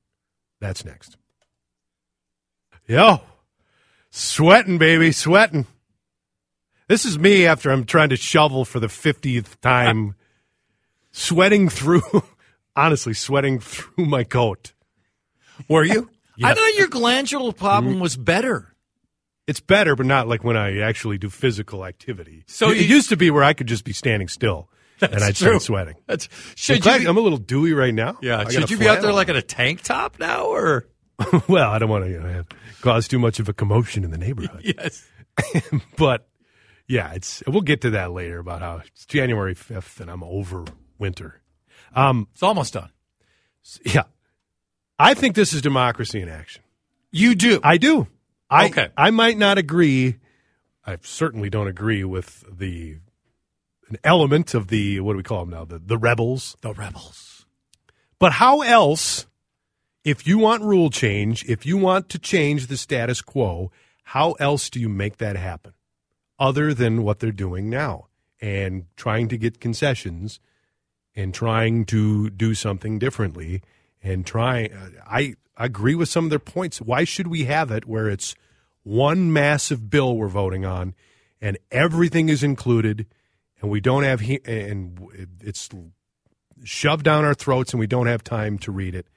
That's 0.60 0.84
next. 0.86 1.18
Yo, 2.88 3.22
sweating, 4.10 4.78
baby, 4.78 5.12
sweating. 5.12 5.66
This 6.88 7.06
is 7.06 7.20
me 7.20 7.46
after 7.46 7.70
I'm 7.72 7.86
trying 7.86 8.10
to 8.10 8.16
shovel 8.16 8.66
for 8.66 8.80
the 8.80 8.88
50th 8.88 9.60
time, 9.62 10.16
sweating 11.12 11.70
through, 11.70 12.02
honestly, 12.76 13.14
sweating 13.14 13.60
through 13.60 14.06
my 14.06 14.24
coat. 14.24 14.74
Were 15.68 15.84
you? 15.84 16.10
I 16.42 16.54
thought 16.54 16.74
your 16.76 16.88
glandular 16.88 17.52
problem 17.52 17.96
mm. 17.98 18.02
was 18.02 18.16
better. 18.16 18.74
It's 19.46 19.60
better, 19.60 19.96
but 19.96 20.06
not 20.06 20.28
like 20.28 20.44
when 20.44 20.56
I 20.58 20.80
actually 20.80 21.18
do 21.18 21.30
physical 21.30 21.86
activity. 21.86 22.44
So 22.48 22.70
it, 22.70 22.78
you- 22.78 22.84
it 22.84 22.90
used 22.90 23.10
to 23.10 23.18
be 23.18 23.30
where 23.30 23.44
I 23.44 23.54
could 23.54 23.68
just 23.68 23.84
be 23.84 23.94
standing 23.94 24.28
still 24.28 24.70
and 25.14 25.24
I'd 25.24 25.36
true. 25.36 25.48
start 25.48 25.62
sweating. 25.62 25.96
That's 26.08 26.26
I'm, 26.32 26.56
should 26.56 26.86
you? 26.86 27.00
Be, 27.00 27.08
I'm 27.08 27.18
a 27.18 27.22
little 27.22 27.38
dewy 27.38 27.74
right 27.74 27.94
now. 27.94 28.18
Yeah, 28.22 28.44
got 28.44 28.52
should 28.54 28.70
you 28.72 28.78
be 28.78 28.88
out 28.88 29.02
there 29.02 29.14
like 29.14 29.30
in 29.30 29.36
a 29.36 29.42
tank 29.42 29.82
top 29.82 30.20
now, 30.20 30.46
or 30.46 30.88
well, 31.48 31.70
I 31.72 31.80
don't 31.80 31.90
want 31.90 32.06
to 32.06 32.12
you 32.12 32.20
know, 32.20 32.44
cause 32.82 33.08
too 33.08 33.20
much 33.20 33.40
of 33.40 33.50
a 33.50 33.54
commotion 33.54 34.04
in 34.04 34.12
the 34.12 34.18
neighborhood. 34.18 34.62
yes? 34.78 35.06
but 35.98 36.28
yeah, 36.88 37.14
it's 37.14 37.44
we'll 37.48 37.62
get 37.62 37.82
to 37.82 37.92
that 37.92 38.12
later 38.12 38.40
about 38.40 38.62
how 38.62 38.82
it's 38.86 39.06
January 39.06 39.54
fifth 39.54 40.00
and 40.00 40.10
I'm 40.10 40.24
over 40.24 40.66
winter. 40.98 41.42
Um, 41.96 42.28
It's 42.34 42.44
almost 42.44 42.74
done. 42.74 42.92
yeah, 43.84 44.04
I 44.98 45.14
think 45.14 45.36
this 45.36 45.54
is 45.54 45.62
democracy 45.62 46.22
in 46.22 46.30
action. 46.30 46.62
You 47.12 47.36
do. 47.36 47.60
I 47.64 47.78
do. 47.78 48.08
I, 48.50 48.68
Okay. 48.68 48.90
I 48.98 49.12
might 49.12 49.38
not 49.38 49.58
agree. 49.58 50.18
I 50.86 50.98
certainly 51.02 51.50
don't 51.50 51.68
agree 51.68 52.04
with 52.04 52.44
the 52.52 52.98
an 53.90 53.98
element 54.04 54.54
of 54.54 54.68
the 54.68 55.00
what 55.00 55.14
do 55.14 55.18
we 55.18 55.24
call 55.24 55.42
them 55.42 55.50
now 55.52 55.66
the 55.66 55.80
the 55.80 55.98
rebels. 55.98 56.56
the 56.62 56.74
rebels. 56.74 57.46
But 58.20 58.34
how 58.34 58.62
else, 58.62 59.26
if 60.04 60.28
you 60.28 60.38
want 60.38 60.64
rule 60.64 60.90
change, 60.90 61.46
if 61.46 61.66
you 61.66 61.78
want 61.78 62.10
to 62.10 62.20
change 62.20 62.68
the 62.68 62.78
status 62.78 63.22
quo, 63.22 63.72
how 64.04 64.34
else 64.34 64.70
do 64.70 64.80
you 64.80 64.90
make 64.90 65.18
that 65.18 65.38
happen, 65.38 65.74
other 66.38 66.74
than 66.74 67.04
what 67.04 67.20
they're 67.20 67.32
doing 67.32 67.70
now 67.70 68.08
and 68.42 68.86
trying 68.96 69.28
to 69.30 69.38
get 69.38 69.60
concessions 69.60 70.40
and 71.16 71.34
trying 71.34 71.86
to 71.86 72.30
do 72.30 72.54
something 72.54 73.00
differently 73.00 73.62
and 74.04 74.26
trying? 74.26 74.74
Uh, 74.74 74.90
I 75.06 75.36
agree 75.58 75.96
with 75.96 76.10
some 76.10 76.26
of 76.26 76.30
their 76.30 76.40
points. 76.40 76.82
Why 76.82 77.04
should 77.04 77.28
we 77.28 77.46
have 77.46 77.72
it 77.72 77.86
where 77.86 78.10
it's 78.10 78.36
one 78.84 79.32
massive 79.32 79.90
bill 79.90 80.16
we're 80.16 80.28
voting 80.28 80.66
on 80.66 80.96
and 81.42 81.58
everything 81.72 82.30
is 82.30 82.44
included 82.44 83.06
and 83.62 83.70
we 83.70 83.80
don't 83.82 84.04
have 84.04 84.22
he- 84.22 84.42
and 84.46 85.00
it's 85.42 85.70
shoved 86.64 87.04
down 87.06 87.26
our 87.26 87.34
throats 87.34 87.74
and 87.74 87.80
we 87.80 87.88
don't 87.88 88.08
have 88.08 88.24
time 88.24 88.58
to 88.60 88.72
read 88.72 88.96
it 88.96 89.08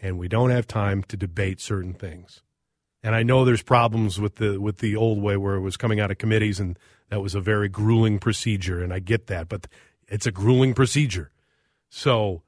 and 0.00 0.18
we 0.18 0.28
don't 0.28 0.50
have 0.50 0.66
time 0.66 1.02
to 1.04 1.16
debate 1.16 1.60
certain 1.60 1.94
things. 1.94 2.42
And 3.02 3.14
I 3.14 3.22
know 3.22 3.44
there's 3.44 3.62
problems 3.62 4.20
with 4.20 4.36
the 4.36 4.60
with 4.60 4.78
the 4.78 4.94
old 4.96 5.20
way 5.20 5.36
where 5.36 5.54
it 5.54 5.60
was 5.60 5.76
coming 5.76 6.00
out 6.00 6.10
of 6.10 6.18
committees 6.18 6.60
and 6.60 6.78
that 7.08 7.20
was 7.20 7.34
a 7.34 7.40
very 7.40 7.68
grueling 7.68 8.18
procedure 8.18 8.82
and 8.82 8.92
I 8.92 8.98
get 9.00 9.26
that, 9.26 9.48
but 9.48 9.66
it's 10.08 10.26
a 10.26 10.32
grueling 10.32 10.74
procedure. 10.74 11.30
So 11.88 12.42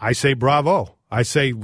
I 0.00 0.12
say 0.12 0.34
bravo. 0.34 0.96
I 1.10 1.22
say 1.22 1.54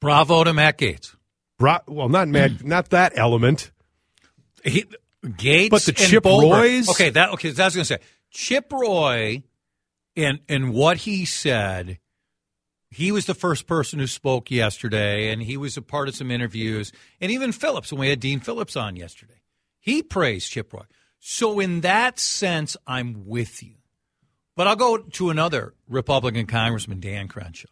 Bravo 0.00 0.42
to 0.44 0.52
Matt 0.52 0.78
Gaetz. 0.78 1.14
bra- 1.58 1.80
well 1.86 2.08
not 2.08 2.28
Matt, 2.28 2.64
not 2.64 2.90
that 2.90 3.12
element. 3.16 3.70
He, 4.64 4.84
Gaetz, 5.24 5.70
But 5.70 5.82
the 5.82 5.94
and 5.96 5.98
Chip 5.98 6.24
Roys? 6.24 6.88
Okay, 6.88 7.10
that 7.10 7.30
okay. 7.30 7.50
That's 7.50 7.58
what 7.58 7.64
I 7.64 7.66
was 7.66 7.74
going 7.74 8.00
to 8.00 8.06
say. 8.06 8.10
Chip 8.30 8.72
Roy, 8.72 9.42
and 10.16 10.40
and 10.48 10.72
what 10.72 10.98
he 10.98 11.24
said, 11.24 11.98
he 12.90 13.12
was 13.12 13.26
the 13.26 13.34
first 13.34 13.66
person 13.66 13.98
who 13.98 14.06
spoke 14.06 14.50
yesterday, 14.50 15.30
and 15.30 15.42
he 15.42 15.56
was 15.56 15.76
a 15.76 15.82
part 15.82 16.08
of 16.08 16.16
some 16.16 16.30
interviews, 16.30 16.92
and 17.20 17.30
even 17.30 17.52
Phillips 17.52 17.92
when 17.92 18.00
we 18.00 18.08
had 18.08 18.20
Dean 18.20 18.40
Phillips 18.40 18.76
on 18.76 18.96
yesterday, 18.96 19.42
he 19.78 20.02
praised 20.02 20.50
Chip 20.50 20.72
Roy. 20.72 20.84
So 21.18 21.60
in 21.60 21.82
that 21.82 22.18
sense, 22.18 22.76
I'm 22.86 23.26
with 23.26 23.62
you. 23.62 23.74
But 24.56 24.66
I'll 24.66 24.76
go 24.76 24.98
to 24.98 25.30
another 25.30 25.72
Republican 25.88 26.46
Congressman, 26.46 27.00
Dan 27.00 27.28
Crenshaw, 27.28 27.68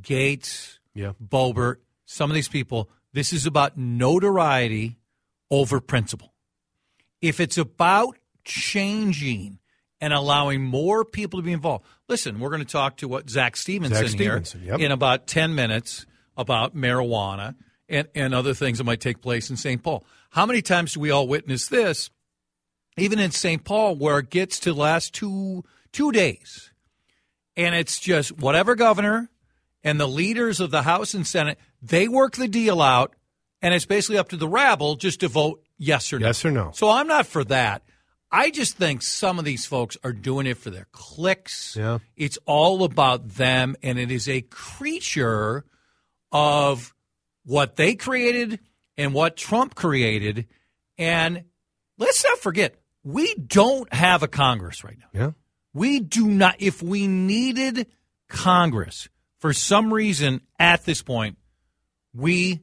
Gaetz, 0.00 0.78
Yeah. 0.94 1.12
Boebert, 1.22 1.76
some 2.06 2.30
of 2.30 2.34
these 2.34 2.48
people, 2.48 2.90
this 3.12 3.32
is 3.32 3.46
about 3.46 3.76
notoriety 3.76 4.96
over 5.50 5.80
principle. 5.80 6.32
If 7.20 7.40
it's 7.40 7.58
about 7.58 8.16
changing 8.44 9.58
and 10.00 10.12
allowing 10.12 10.62
more 10.62 11.04
people 11.04 11.40
to 11.40 11.44
be 11.44 11.52
involved, 11.52 11.84
listen, 12.08 12.38
we're 12.38 12.50
going 12.50 12.64
to 12.64 12.70
talk 12.70 12.98
to 12.98 13.08
what 13.08 13.30
Zack 13.30 13.56
Stephenson, 13.56 14.08
Zack 14.08 14.18
here 14.18 14.42
yep. 14.62 14.80
in 14.80 14.92
about 14.92 15.26
10 15.26 15.54
minutes 15.54 16.06
about 16.36 16.76
marijuana 16.76 17.54
and, 17.88 18.08
and 18.14 18.34
other 18.34 18.54
things 18.54 18.78
that 18.78 18.84
might 18.84 19.00
take 19.00 19.20
place 19.20 19.50
in 19.50 19.56
St. 19.56 19.82
Paul. 19.82 20.04
How 20.30 20.46
many 20.46 20.62
times 20.62 20.94
do 20.94 21.00
we 21.00 21.10
all 21.10 21.26
witness 21.26 21.68
this, 21.68 22.10
even 22.96 23.18
in 23.18 23.30
St. 23.30 23.64
Paul, 23.64 23.96
where 23.96 24.18
it 24.18 24.30
gets 24.30 24.60
to 24.60 24.74
last 24.74 25.14
two, 25.14 25.64
two 25.92 26.12
days? 26.12 26.70
And 27.56 27.74
it's 27.74 27.98
just 27.98 28.38
whatever 28.38 28.74
governor 28.74 29.30
and 29.82 30.00
the 30.00 30.08
leaders 30.08 30.60
of 30.60 30.70
the 30.70 30.82
House 30.82 31.14
and 31.14 31.26
Senate, 31.26 31.58
they 31.80 32.08
work 32.08 32.36
the 32.36 32.48
deal 32.48 32.82
out, 32.82 33.14
and 33.62 33.72
it's 33.72 33.86
basically 33.86 34.18
up 34.18 34.28
to 34.30 34.36
the 34.36 34.48
rabble 34.48 34.96
just 34.96 35.20
to 35.20 35.28
vote 35.28 35.62
yes 35.78 36.12
or 36.12 36.18
no. 36.18 36.26
Yes 36.26 36.44
or 36.44 36.50
no. 36.50 36.70
So 36.74 36.90
I'm 36.90 37.06
not 37.06 37.26
for 37.26 37.44
that. 37.44 37.82
I 38.30 38.50
just 38.50 38.76
think 38.76 39.02
some 39.02 39.38
of 39.38 39.44
these 39.44 39.66
folks 39.66 39.96
are 40.02 40.12
doing 40.12 40.46
it 40.46 40.58
for 40.58 40.70
their 40.70 40.88
clicks. 40.90 41.76
Yeah. 41.76 41.98
It's 42.16 42.38
all 42.44 42.82
about 42.82 43.28
them, 43.28 43.76
and 43.82 43.98
it 43.98 44.10
is 44.10 44.28
a 44.28 44.42
creature 44.42 45.64
of 46.32 46.92
what 47.44 47.76
they 47.76 47.94
created 47.94 48.58
and 48.96 49.14
what 49.14 49.36
Trump 49.36 49.74
created. 49.74 50.46
And 50.98 51.44
let's 51.98 52.24
not 52.24 52.38
forget, 52.38 52.74
we 53.04 53.34
don't 53.34 53.92
have 53.92 54.22
a 54.22 54.28
Congress 54.28 54.82
right 54.82 54.98
now. 54.98 55.18
Yeah. 55.18 55.30
We 55.72 56.00
do 56.00 56.26
not. 56.26 56.56
If 56.58 56.82
we 56.82 57.06
needed 57.06 57.86
Congress 58.28 59.08
for 59.38 59.52
some 59.52 59.94
reason 59.94 60.40
at 60.58 60.84
this 60.84 61.02
point, 61.02 61.38
we 62.12 62.62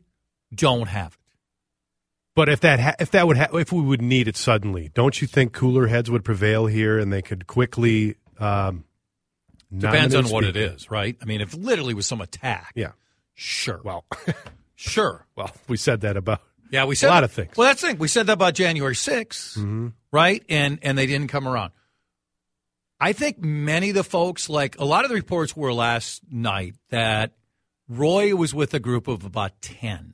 don't 0.53 0.87
have 0.87 1.13
it. 1.13 1.19
But 2.35 2.49
if 2.49 2.61
that 2.61 2.79
ha- 2.79 2.95
if 2.99 3.11
that 3.11 3.27
would 3.27 3.37
ha- 3.37 3.55
if 3.57 3.71
we 3.71 3.81
would 3.81 4.01
need 4.01 4.27
it 4.27 4.35
suddenly, 4.35 4.89
don't 4.93 5.21
you 5.21 5.27
think 5.27 5.53
cooler 5.53 5.87
heads 5.87 6.09
would 6.09 6.23
prevail 6.25 6.65
here 6.65 6.97
and 6.97 7.13
they 7.13 7.21
could 7.21 7.45
quickly 7.47 8.15
um, 8.39 8.85
Depends 9.75 10.13
on 10.15 10.25
what 10.29 10.43
it 10.43 10.55
speaker? 10.55 10.73
is, 10.75 10.89
right? 10.91 11.15
I 11.21 11.25
mean, 11.25 11.41
if 11.41 11.53
literally 11.55 11.93
was 11.93 12.05
some 12.07 12.21
attack, 12.21 12.71
Yeah. 12.75 12.91
sure. 13.33 13.81
Well, 13.83 14.05
sure. 14.75 15.25
well, 15.35 15.51
we 15.67 15.77
said 15.77 16.01
that 16.01 16.17
about 16.17 16.41
Yeah, 16.71 16.85
we 16.85 16.95
said 16.95 17.09
a 17.09 17.13
lot 17.13 17.23
of 17.23 17.31
things. 17.31 17.51
Well, 17.55 17.67
that's 17.67 17.81
the 17.81 17.87
thing. 17.89 17.97
We 17.99 18.07
said 18.07 18.25
that 18.27 18.33
about 18.33 18.55
January 18.55 18.95
6th, 18.95 19.91
right? 20.11 20.43
And 20.49 20.79
and 20.81 20.97
they 20.97 21.05
didn't 21.05 21.27
come 21.29 21.47
around. 21.47 21.71
I 22.99 23.13
think 23.13 23.39
many 23.39 23.89
of 23.89 23.95
the 23.95 24.03
folks, 24.03 24.49
like 24.49 24.79
a 24.79 24.85
lot 24.85 25.03
of 25.05 25.09
the 25.09 25.15
reports 25.15 25.55
were 25.57 25.73
last 25.73 26.21
night 26.31 26.75
that 26.89 27.33
Roy 27.89 28.33
was 28.35 28.53
with 28.53 28.73
a 28.73 28.79
group 28.79 29.07
of 29.07 29.25
about 29.25 29.61
ten, 29.61 30.13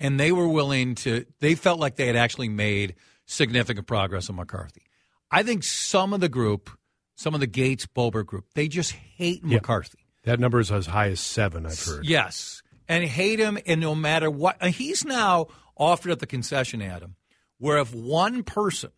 and 0.00 0.18
they 0.18 0.32
were 0.32 0.48
willing 0.48 0.94
to. 0.96 1.26
They 1.40 1.54
felt 1.54 1.78
like 1.78 1.96
they 1.96 2.06
had 2.06 2.16
actually 2.16 2.48
made 2.48 2.94
significant 3.26 3.86
progress 3.86 4.28
on 4.28 4.36
McCarthy. 4.36 4.82
I 5.30 5.42
think 5.42 5.62
some 5.62 6.12
of 6.12 6.20
the 6.20 6.28
group, 6.28 6.70
some 7.14 7.34
of 7.34 7.40
the 7.40 7.46
Gaetz 7.46 7.86
Boebert 7.86 8.26
group, 8.26 8.46
they 8.54 8.66
just 8.66 8.92
hate 8.92 9.44
McCarthy. 9.44 10.06
that 10.24 10.40
number 10.40 10.58
is 10.58 10.72
as 10.72 10.86
high 10.86 11.08
as 11.10 11.20
seven. 11.20 11.66
I've 11.66 11.80
heard. 11.80 12.04
Yes, 12.04 12.62
and 12.88 13.04
hate 13.04 13.38
him, 13.38 13.58
and 13.66 13.80
no 13.80 13.94
matter 13.94 14.30
what, 14.30 14.60
he's 14.64 15.04
now 15.04 15.46
offered 15.76 16.10
at 16.10 16.18
the 16.18 16.26
concession, 16.26 16.82
Adam, 16.82 17.14
where 17.58 17.78
if 17.78 17.94
one 17.94 18.42
person 18.42 18.90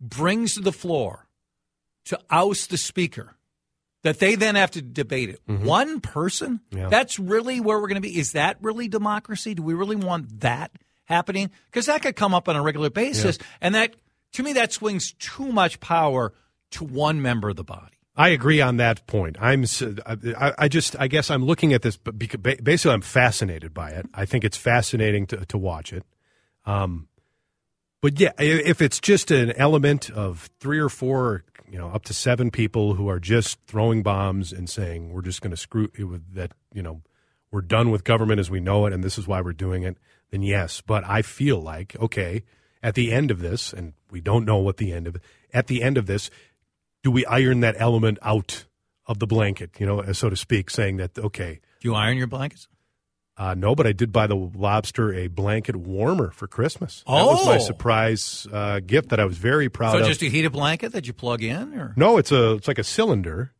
brings 0.00 0.54
to 0.54 0.60
the 0.60 0.72
floor 0.72 1.28
to 2.04 2.20
oust 2.30 2.70
the 2.70 2.76
speaker, 2.76 3.35
that 4.02 4.18
they 4.18 4.34
then 4.34 4.54
have 4.54 4.70
to 4.72 4.82
debate 4.82 5.30
it. 5.30 5.40
One 5.46 6.00
person? 6.00 6.60
Yeah. 6.70 6.88
That's 6.88 7.18
really 7.18 7.60
where 7.60 7.78
we're 7.80 7.88
going 7.88 8.00
to 8.02 8.08
be. 8.08 8.16
Is 8.18 8.32
that 8.32 8.56
really 8.60 8.88
democracy? 8.88 9.54
Do 9.54 9.62
we 9.62 9.74
really 9.74 9.96
want 9.96 10.40
that 10.40 10.70
happening? 11.04 11.50
Because 11.66 11.86
that 11.86 12.02
could 12.02 12.16
come 12.16 12.34
up 12.34 12.48
on 12.48 12.56
a 12.56 12.62
regular 12.62 12.90
basis, 12.90 13.38
and 13.60 13.74
that 13.74 13.96
to 14.32 14.42
me 14.42 14.52
that 14.54 14.72
swings 14.72 15.12
too 15.18 15.50
much 15.50 15.80
power 15.80 16.32
to 16.72 16.84
one 16.84 17.22
member 17.22 17.48
of 17.48 17.56
the 17.56 17.64
body. 17.64 17.96
I 18.18 18.30
agree 18.30 18.62
on 18.62 18.78
that 18.78 19.06
point. 19.06 19.36
I'm, 19.38 19.66
I 20.38 20.68
just, 20.68 20.96
I 20.98 21.06
guess 21.06 21.30
I'm 21.30 21.44
looking 21.44 21.74
at 21.74 21.82
this, 21.82 21.98
but 21.98 22.18
basically 22.18 22.92
I'm 22.92 23.02
fascinated 23.02 23.74
by 23.74 23.90
it. 23.90 24.06
I 24.14 24.24
think 24.24 24.42
it's 24.42 24.56
fascinating 24.56 25.26
to, 25.26 25.44
to 25.44 25.58
watch 25.58 25.92
it. 25.92 26.02
Um, 26.64 27.08
but 28.00 28.18
yeah, 28.18 28.32
if 28.38 28.80
it's 28.80 29.00
just 29.00 29.30
an 29.30 29.52
element 29.52 30.08
of 30.08 30.48
three 30.60 30.78
or 30.78 30.88
four, 30.88 31.44
you 31.70 31.78
know, 31.78 31.88
up 31.88 32.04
to 32.04 32.14
seven 32.14 32.50
people 32.50 32.94
who 32.94 33.08
are 33.08 33.20
just 33.20 33.58
throwing 33.66 34.02
bombs 34.02 34.52
and 34.52 34.68
saying 34.68 35.12
we're 35.12 35.22
just 35.22 35.40
going 35.40 35.50
to 35.50 35.56
screw 35.56 35.90
it 35.94 36.04
with 36.04 36.34
that, 36.34 36.52
you 36.72 36.82
know, 36.82 37.02
we're 37.50 37.62
done 37.62 37.90
with 37.90 38.04
government 38.04 38.40
as 38.40 38.50
we 38.50 38.60
know 38.60 38.86
it, 38.86 38.92
and 38.92 39.02
this 39.02 39.18
is 39.18 39.26
why 39.26 39.40
we're 39.40 39.52
doing 39.52 39.82
it. 39.82 39.96
Then 40.30 40.42
yes, 40.42 40.80
but 40.80 41.04
I 41.04 41.22
feel 41.22 41.60
like 41.60 41.96
okay, 42.00 42.42
at 42.82 42.94
the 42.94 43.12
end 43.12 43.30
of 43.30 43.40
this, 43.40 43.72
and 43.72 43.94
we 44.10 44.20
don't 44.20 44.44
know 44.44 44.58
what 44.58 44.76
the 44.76 44.92
end 44.92 45.06
of 45.06 45.16
at 45.54 45.66
the 45.66 45.82
end 45.82 45.96
of 45.96 46.06
this, 46.06 46.30
do 47.02 47.10
we 47.10 47.24
iron 47.26 47.60
that 47.60 47.76
element 47.78 48.18
out 48.22 48.64
of 49.06 49.20
the 49.20 49.26
blanket, 49.26 49.70
you 49.78 49.86
know, 49.86 50.02
so 50.12 50.28
to 50.28 50.36
speak, 50.36 50.68
saying 50.68 50.96
that 50.96 51.16
okay, 51.18 51.60
Do 51.80 51.88
you 51.88 51.94
iron 51.94 52.16
your 52.16 52.26
blankets? 52.26 52.68
Uh, 53.38 53.54
no, 53.54 53.74
but 53.74 53.86
I 53.86 53.92
did 53.92 54.12
buy 54.12 54.26
the 54.26 54.34
lobster 54.36 55.12
a 55.12 55.28
blanket 55.28 55.76
warmer 55.76 56.30
for 56.30 56.46
Christmas. 56.46 57.04
Oh. 57.06 57.16
That 57.18 57.26
was 57.26 57.46
my 57.46 57.56
Oh. 57.56 57.58
surprise 57.58 58.46
uh, 58.52 58.80
gift 58.80 59.10
that 59.10 59.20
I 59.20 59.24
was 59.24 59.36
very 59.38 59.68
proud 59.68 59.92
So 59.92 59.98
of. 59.98 60.04
So 60.04 60.08
just 60.08 60.22
a 60.22 60.26
heated 60.28 60.52
blanket 60.52 60.92
that 60.92 61.06
you 61.06 61.12
plug 61.12 61.42
in, 61.42 61.74
or 61.78 61.92
no, 61.96 62.16
it's 62.18 62.32
a 62.32 62.52
it's 62.54 62.68
like 62.68 62.78
a 62.78 62.84
cylinder, 62.84 63.52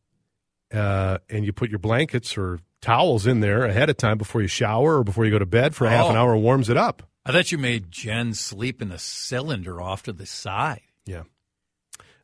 uh, 0.73 1.19
and 1.29 1.45
you 1.45 1.53
put 1.53 1.69
your 1.69 1.79
blankets 1.79 2.37
or 2.37 2.59
towels 2.81 3.25
in 3.27 3.39
there 3.39 3.65
ahead 3.65 3.89
of 3.89 3.97
time 3.97 4.17
before 4.17 4.41
you 4.41 4.47
shower 4.47 4.99
or 4.99 5.03
before 5.03 5.25
you 5.25 5.31
go 5.31 5.39
to 5.39 5.45
bed 5.45 5.75
for 5.75 5.87
half 5.89 6.09
an 6.09 6.15
Oh. 6.15 6.19
hour. 6.21 6.33
and 6.33 6.43
warms 6.43 6.69
it 6.69 6.77
up. 6.77 7.03
I 7.25 7.31
thought 7.31 7.51
you 7.51 7.57
made 7.57 7.91
Jen 7.91 8.33
sleep 8.33 8.81
in 8.81 8.89
the 8.89 8.99
cylinder 8.99 9.81
off 9.81 10.03
to 10.03 10.13
the 10.13 10.25
side. 10.25 10.81
Yeah. 11.05 11.23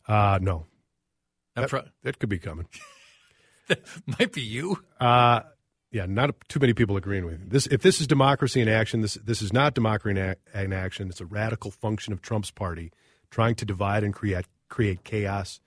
Uh, 0.07 0.39
no, 0.41 0.65
That 1.55 1.69
pro- 1.69 1.83
it 2.03 2.19
could 2.19 2.29
be 2.29 2.39
coming. 2.39 2.67
that 3.67 3.81
might 4.19 4.31
be 4.31 4.41
you. 4.41 4.77
Uh, 4.99 5.41
yeah, 5.93 6.05
not 6.05 6.35
too 6.49 6.59
many 6.59 6.73
people 6.73 6.97
agreeing 6.97 7.25
with 7.25 7.39
me. 7.39 7.45
This, 7.47 7.67
if 7.67 7.81
this 7.81 8.01
is 8.01 8.07
democracy 8.07 8.59
in 8.59 8.67
action, 8.67 8.99
this 8.99 9.13
this 9.13 9.41
is 9.41 9.53
not 9.53 9.73
democracy 9.73 10.19
in, 10.53 10.73
action. 10.73 11.07
It's 11.07 11.21
a 11.21 11.25
radical 11.25 11.71
function 11.71 12.11
of 12.11 12.21
Trump's 12.21 12.51
party 12.51 12.91
trying 13.29 13.55
to 13.55 13.65
divide 13.65 14.03
and 14.03 14.13
create 14.13 14.45
create 14.67 15.05
chaos 15.05 15.61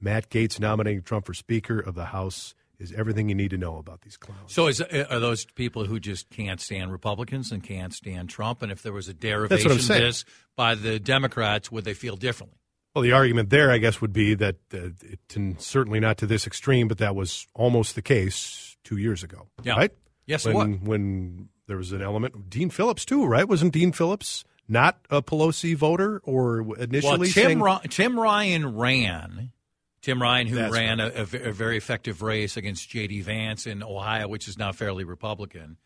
Matt 0.00 0.30
Gaetz 0.30 0.60
nominating 0.60 1.02
Trump 1.02 1.26
for 1.26 1.34
Speaker 1.34 1.78
of 1.78 1.94
the 1.94 2.06
House 2.06 2.54
is 2.78 2.92
everything 2.92 3.28
you 3.28 3.34
need 3.34 3.50
to 3.50 3.58
know 3.58 3.78
about 3.78 4.02
these 4.02 4.16
clowns. 4.16 4.52
So 4.52 4.68
is 4.68 4.80
are 4.80 5.18
those 5.18 5.44
people 5.44 5.84
who 5.86 5.98
just 5.98 6.30
can't 6.30 6.60
stand 6.60 6.92
Republicans 6.92 7.50
and 7.50 7.62
can't 7.62 7.92
stand 7.92 8.30
Trump? 8.30 8.62
And 8.62 8.70
if 8.70 8.82
there 8.82 8.92
was 8.92 9.08
a 9.08 9.14
derivation 9.14 9.72
of 9.72 9.86
this 9.86 10.24
by 10.54 10.76
the 10.76 11.00
Democrats, 11.00 11.72
would 11.72 11.84
they 11.84 11.94
feel 11.94 12.16
differently? 12.16 12.58
Well, 12.94 13.02
the 13.02 13.12
argument 13.12 13.50
there, 13.50 13.70
I 13.70 13.78
guess, 13.78 14.00
would 14.00 14.12
be 14.12 14.34
that 14.34 14.56
uh, 14.72 14.90
it, 15.02 15.20
certainly 15.58 16.00
not 16.00 16.18
to 16.18 16.26
this 16.26 16.46
extreme, 16.46 16.88
but 16.88 16.98
that 16.98 17.14
was 17.14 17.46
almost 17.54 17.94
the 17.94 18.02
case 18.02 18.67
two 18.88 18.96
years 18.96 19.22
ago, 19.22 19.46
Yeah. 19.62 19.74
right? 19.76 19.90
Yes, 20.26 20.46
when 20.46 20.84
when 20.84 21.48
there 21.66 21.76
was 21.76 21.92
an 21.92 22.00
element, 22.02 22.48
Dean 22.50 22.70
Phillips 22.70 23.04
too, 23.04 23.24
right? 23.26 23.46
Wasn't 23.46 23.72
Dean 23.72 23.92
Phillips 23.92 24.44
not 24.68 24.98
a 25.10 25.22
Pelosi 25.22 25.74
voter 25.76 26.20
or 26.24 26.60
initially? 26.78 27.18
Well, 27.18 27.28
Tim, 27.28 27.60
saying, 27.60 27.78
Tim 27.90 28.18
Ryan 28.18 28.76
ran. 28.76 29.52
Tim 30.00 30.22
Ryan, 30.22 30.46
who 30.46 30.56
That's 30.56 30.72
ran 30.72 30.98
right. 31.00 31.14
a 31.16 31.48
a 31.48 31.52
very 31.52 31.76
effective 31.76 32.22
race 32.22 32.56
against 32.56 32.88
J.D. 32.88 33.22
Vance 33.22 33.66
in 33.66 33.82
Ohio, 33.82 34.28
which 34.28 34.48
is 34.48 34.56
now 34.56 34.72
fairly 34.72 35.04
Republican, 35.04 35.76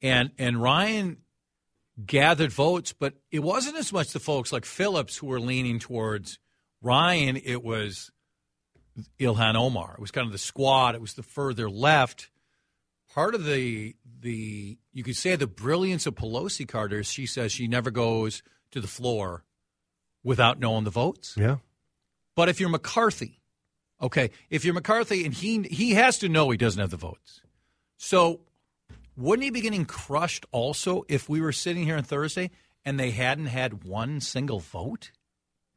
and 0.00 0.30
and 0.38 0.62
Ryan 0.62 1.18
gathered 2.04 2.52
votes, 2.52 2.92
but 2.92 3.14
it 3.32 3.40
wasn't 3.40 3.76
as 3.76 3.92
much 3.92 4.12
the 4.12 4.20
folks 4.20 4.52
like 4.52 4.64
Phillips 4.64 5.16
who 5.16 5.26
were 5.26 5.40
leaning 5.40 5.78
towards 5.80 6.38
Ryan. 6.80 7.36
It 7.36 7.64
was 7.64 8.10
Ilhan 9.18 9.56
Omar. 9.56 9.94
It 9.94 10.00
was 10.00 10.10
kind 10.12 10.26
of 10.26 10.32
the 10.32 10.38
squad. 10.38 10.94
It 10.94 11.00
was 11.00 11.14
the 11.14 11.22
further 11.22 11.68
left. 11.68 12.30
Part 13.18 13.34
of 13.34 13.44
the 13.44 13.96
the 14.20 14.78
you 14.92 15.02
could 15.02 15.16
say 15.16 15.34
the 15.34 15.48
brilliance 15.48 16.06
of 16.06 16.14
Pelosi 16.14 16.68
Carter 16.68 17.00
is 17.00 17.10
she 17.10 17.26
says 17.26 17.50
she 17.50 17.66
never 17.66 17.90
goes 17.90 18.44
to 18.70 18.80
the 18.80 18.86
floor 18.86 19.42
without 20.22 20.60
knowing 20.60 20.84
the 20.84 20.90
votes. 20.90 21.34
yeah, 21.36 21.56
But 22.36 22.48
if 22.48 22.60
you're 22.60 22.68
McCarthy, 22.68 23.40
okay, 24.00 24.30
if 24.50 24.64
you're 24.64 24.72
McCarthy 24.72 25.24
and 25.24 25.34
he 25.34 25.62
he 25.62 25.94
has 25.94 26.18
to 26.20 26.28
know 26.28 26.48
he 26.50 26.56
doesn't 26.56 26.80
have 26.80 26.90
the 26.92 26.96
votes. 26.96 27.40
So 27.96 28.42
wouldn't 29.16 29.42
he 29.42 29.50
be 29.50 29.62
getting 29.62 29.84
crushed 29.84 30.46
also 30.52 31.04
if 31.08 31.28
we 31.28 31.40
were 31.40 31.50
sitting 31.50 31.82
here 31.86 31.96
on 31.96 32.04
Thursday 32.04 32.52
and 32.84 33.00
they 33.00 33.10
hadn't 33.10 33.46
had 33.46 33.82
one 33.82 34.20
single 34.20 34.60
vote? 34.60 35.10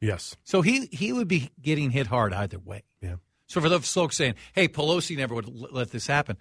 yes, 0.00 0.36
So 0.44 0.62
he 0.62 0.86
he 0.92 1.12
would 1.12 1.26
be 1.26 1.50
getting 1.60 1.90
hit 1.90 2.06
hard 2.06 2.32
either 2.32 2.60
way. 2.60 2.84
yeah. 3.00 3.16
So 3.48 3.60
for 3.60 3.68
those 3.68 3.92
folks 3.92 4.16
saying, 4.16 4.36
"Hey, 4.52 4.68
Pelosi 4.68 5.16
never 5.16 5.34
would 5.34 5.48
let 5.72 5.90
this 5.90 6.06
happen," 6.06 6.36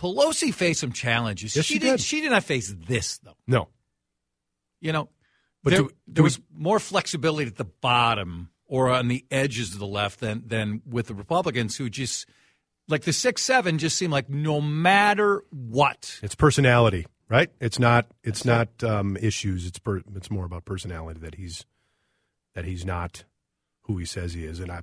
Pelosi 0.00 0.52
faced 0.52 0.80
some 0.80 0.92
challenges. 0.92 1.54
Yes, 1.54 1.64
she 1.64 1.78
did. 1.78 1.92
did. 1.92 2.00
She 2.00 2.20
did 2.20 2.30
not 2.30 2.44
face 2.44 2.74
this 2.88 3.18
though. 3.18 3.36
No, 3.46 3.68
You 4.80 4.92
know, 4.92 5.08
But 5.62 5.70
there, 5.70 5.82
do- 5.82 5.88
do 5.88 5.94
there 6.08 6.22
we- 6.22 6.26
was 6.26 6.40
more 6.52 6.78
flexibility 6.80 7.46
at 7.48 7.56
the 7.56 7.64
bottom 7.64 8.50
or 8.66 8.90
on 8.90 9.08
the 9.08 9.24
edges 9.30 9.72
of 9.74 9.78
the 9.78 9.86
left 9.86 10.20
than 10.20 10.42
than 10.46 10.82
with 10.86 11.06
the 11.06 11.14
Republicans, 11.14 11.76
who 11.76 11.88
just 11.90 12.26
like 12.88 13.02
the 13.02 13.12
six 13.12 13.42
seven 13.42 13.78
just 13.78 13.96
seemed 13.96 14.12
like 14.12 14.28
no 14.28 14.60
matter 14.60 15.44
what. 15.50 16.18
it's 16.22 16.34
personality, 16.34 17.06
right? 17.28 17.50
It's 17.60 17.78
not. 17.78 18.06
It's 18.24 18.44
not 18.44 18.82
um, 18.82 19.16
issues. 19.18 19.66
It's 19.66 19.78
per, 19.78 20.02
it's 20.16 20.30
more 20.30 20.44
about 20.46 20.64
personality 20.64 21.20
that 21.20 21.36
he's 21.36 21.64
that 22.54 22.64
he's 22.64 22.84
not 22.84 23.24
who 23.82 23.98
he 23.98 24.04
says 24.04 24.32
he 24.34 24.44
is, 24.44 24.58
and 24.58 24.72
I. 24.72 24.82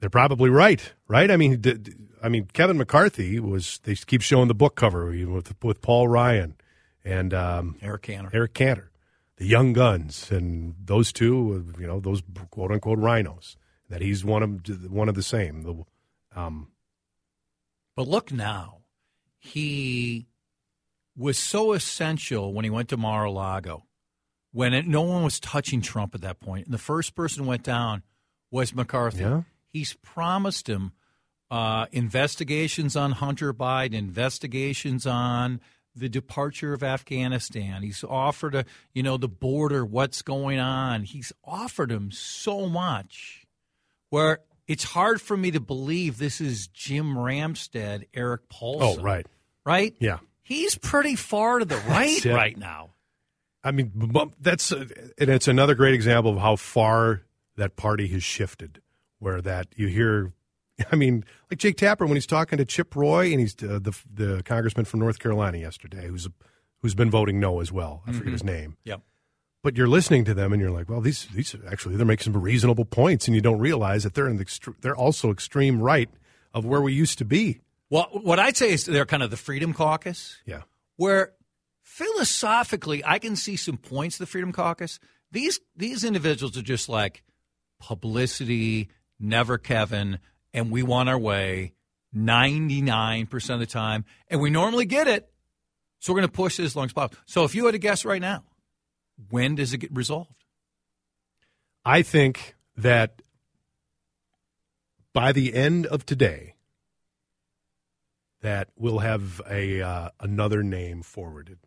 They're 0.00 0.10
probably 0.10 0.50
right, 0.50 0.92
right? 1.08 1.30
I 1.30 1.36
mean, 1.36 1.60
d- 1.60 1.74
d- 1.74 1.92
I 2.22 2.28
mean, 2.28 2.48
Kevin 2.52 2.78
McCarthy 2.78 3.40
was. 3.40 3.80
They 3.82 3.94
keep 3.94 4.22
showing 4.22 4.48
the 4.48 4.54
book 4.54 4.76
cover 4.76 5.06
with 5.06 5.54
with 5.62 5.82
Paul 5.82 6.08
Ryan 6.08 6.56
and 7.04 7.34
um, 7.34 7.76
Eric 7.82 8.02
Cantor. 8.02 8.30
Eric 8.32 8.54
Cantor, 8.54 8.90
the 9.36 9.46
Young 9.46 9.72
Guns, 9.72 10.30
and 10.30 10.74
those 10.84 11.12
two, 11.12 11.64
you 11.78 11.86
know, 11.86 12.00
those 12.00 12.22
quote 12.50 12.70
unquote 12.70 12.98
RINOs. 12.98 13.56
That 13.88 14.02
he's 14.02 14.24
one 14.24 14.42
of 14.42 14.90
one 14.92 15.08
of 15.08 15.14
the 15.14 15.22
same. 15.22 15.62
The 15.62 15.84
um, 16.38 16.68
But 17.96 18.06
look 18.06 18.30
now, 18.30 18.82
he 19.38 20.26
was 21.16 21.38
so 21.38 21.72
essential 21.72 22.52
when 22.52 22.64
he 22.64 22.70
went 22.70 22.88
to 22.90 22.96
Mar-a-Lago, 22.96 23.86
when 24.52 24.72
it, 24.72 24.86
no 24.86 25.02
one 25.02 25.24
was 25.24 25.40
touching 25.40 25.80
Trump 25.80 26.14
at 26.14 26.20
that 26.20 26.38
point, 26.38 26.66
and 26.66 26.74
the 26.74 26.78
first 26.78 27.14
person 27.16 27.46
went 27.46 27.64
down 27.64 28.02
was 28.50 28.74
McCarthy. 28.74 29.22
Yeah. 29.22 29.42
He's 29.72 29.94
promised 30.02 30.68
him 30.68 30.92
uh, 31.50 31.86
investigations 31.92 32.96
on 32.96 33.12
Hunter 33.12 33.52
Biden, 33.54 33.94
investigations 33.94 35.06
on 35.06 35.60
the 35.94 36.08
departure 36.08 36.72
of 36.72 36.82
Afghanistan. 36.82 37.82
He's 37.82 38.04
offered 38.04 38.54
a, 38.54 38.64
you 38.94 39.02
know, 39.02 39.16
the 39.16 39.28
border, 39.28 39.84
what's 39.84 40.22
going 40.22 40.58
on. 40.58 41.02
He's 41.04 41.32
offered 41.44 41.90
him 41.90 42.10
so 42.12 42.66
much 42.68 43.46
where 44.10 44.40
it's 44.66 44.84
hard 44.84 45.20
for 45.20 45.36
me 45.36 45.50
to 45.50 45.60
believe 45.60 46.18
this 46.18 46.40
is 46.40 46.68
Jim 46.68 47.14
Ramstad, 47.14 48.04
Erik 48.14 48.48
Paulsen. 48.48 48.98
oh 48.98 49.02
right, 49.02 49.26
Right? 49.64 49.94
yeah. 49.98 50.18
He's 50.42 50.76
pretty 50.78 51.14
far 51.14 51.58
to 51.58 51.64
the 51.66 51.76
right 51.76 52.24
right 52.24 52.56
now. 52.56 52.90
I 53.62 53.70
mean, 53.70 53.92
that's 54.40 54.72
uh, 54.72 54.86
and 55.18 55.28
it's 55.28 55.46
another 55.48 55.74
great 55.74 55.94
example 55.94 56.32
of 56.32 56.38
how 56.38 56.56
far 56.56 57.22
that 57.56 57.76
party 57.76 58.06
has 58.08 58.22
shifted. 58.22 58.80
Where 59.18 59.40
that 59.42 59.66
you 59.76 59.88
hear, 59.88 60.32
I 60.92 60.96
mean, 60.96 61.24
like 61.50 61.58
Jake 61.58 61.76
Tapper 61.76 62.06
when 62.06 62.16
he's 62.16 62.26
talking 62.26 62.58
to 62.58 62.64
Chip 62.64 62.94
Roy 62.94 63.30
and 63.32 63.40
he's 63.40 63.54
uh, 63.62 63.78
the 63.82 63.96
the 64.12 64.42
congressman 64.44 64.84
from 64.84 65.00
North 65.00 65.18
Carolina 65.18 65.58
yesterday, 65.58 66.06
who's 66.06 66.28
who's 66.80 66.94
been 66.94 67.10
voting 67.10 67.40
no 67.40 67.60
as 67.60 67.72
well. 67.72 68.02
I 68.06 68.12
forget 68.12 68.32
his 68.32 68.44
name. 68.44 68.76
Yep. 68.84 69.02
But 69.64 69.76
you're 69.76 69.88
listening 69.88 70.24
to 70.26 70.34
them 70.34 70.52
and 70.52 70.62
you're 70.62 70.70
like, 70.70 70.88
well, 70.88 71.00
these 71.00 71.26
these 71.34 71.56
actually 71.68 71.96
they're 71.96 72.06
making 72.06 72.32
some 72.32 72.40
reasonable 72.40 72.84
points, 72.84 73.26
and 73.26 73.34
you 73.34 73.40
don't 73.40 73.58
realize 73.58 74.04
that 74.04 74.14
they're 74.14 74.28
in 74.28 74.36
the 74.36 74.44
extre- 74.44 74.80
they're 74.80 74.96
also 74.96 75.30
extreme 75.32 75.80
right 75.82 76.08
of 76.54 76.64
where 76.64 76.80
we 76.80 76.92
used 76.92 77.18
to 77.18 77.24
be. 77.24 77.60
Well, 77.90 78.08
what 78.12 78.38
I'd 78.38 78.56
say 78.56 78.70
is 78.70 78.84
they're 78.84 79.04
kind 79.06 79.22
of 79.22 79.30
the 79.30 79.36
Freedom 79.36 79.72
Caucus. 79.72 80.36
Yeah. 80.46 80.62
where 80.96 81.32
philosophically 81.82 83.04
I 83.04 83.18
can 83.18 83.34
see 83.34 83.56
some 83.56 83.76
points 83.78 84.16
of 84.16 84.20
the 84.20 84.26
Freedom 84.26 84.52
Caucus. 84.52 85.00
These 85.32 85.58
these 85.76 86.04
individuals 86.04 86.56
are 86.56 86.62
just 86.62 86.88
like 86.88 87.22
publicity, 87.80 88.88
never 89.18 89.58
Kevin, 89.58 90.18
and 90.52 90.70
we 90.70 90.82
want 90.82 91.08
our 91.08 91.18
way 91.18 91.74
99% 92.14 93.54
of 93.54 93.60
the 93.60 93.66
time, 93.66 94.04
and 94.28 94.40
we 94.40 94.50
normally 94.50 94.86
get 94.86 95.06
it. 95.08 95.28
So 96.00 96.12
we're 96.12 96.20
going 96.20 96.28
to 96.28 96.34
push 96.36 96.58
it 96.58 96.64
as 96.64 96.76
long 96.76 96.86
as 96.86 96.92
possible. 96.92 97.18
So 97.26 97.44
if 97.44 97.54
you 97.54 97.66
had 97.66 97.72
to 97.72 97.78
guess 97.78 98.04
right 98.04 98.20
now, 98.20 98.44
when 99.30 99.56
does 99.56 99.72
it 99.72 99.78
get 99.78 99.94
resolved? 99.94 100.44
I 101.84 102.02
think 102.02 102.54
that 102.76 103.22
by 105.12 105.32
the 105.32 105.54
end 105.54 105.86
of 105.86 106.06
today, 106.06 106.54
that 108.40 108.68
we'll 108.76 109.00
have 109.00 109.40
a 109.50 109.82
uh, 109.82 110.10
another 110.20 110.62
name 110.62 111.02
forwarded, 111.02 111.58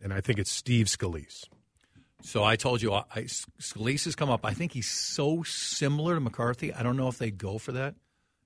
and 0.00 0.12
I 0.12 0.20
think 0.20 0.38
it's 0.38 0.50
Steve 0.50 0.86
Scalise. 0.86 1.46
So 2.22 2.44
I 2.44 2.56
told 2.56 2.80
you, 2.82 2.92
I, 2.92 3.02
I, 3.14 3.20
Scalise 3.60 4.04
has 4.04 4.14
come 4.14 4.30
up. 4.30 4.44
I 4.44 4.54
think 4.54 4.72
he's 4.72 4.90
so 4.90 5.42
similar 5.42 6.14
to 6.14 6.20
McCarthy. 6.20 6.72
I 6.72 6.82
don't 6.82 6.96
know 6.96 7.08
if 7.08 7.18
they 7.18 7.30
go 7.30 7.58
for 7.58 7.72
that. 7.72 7.94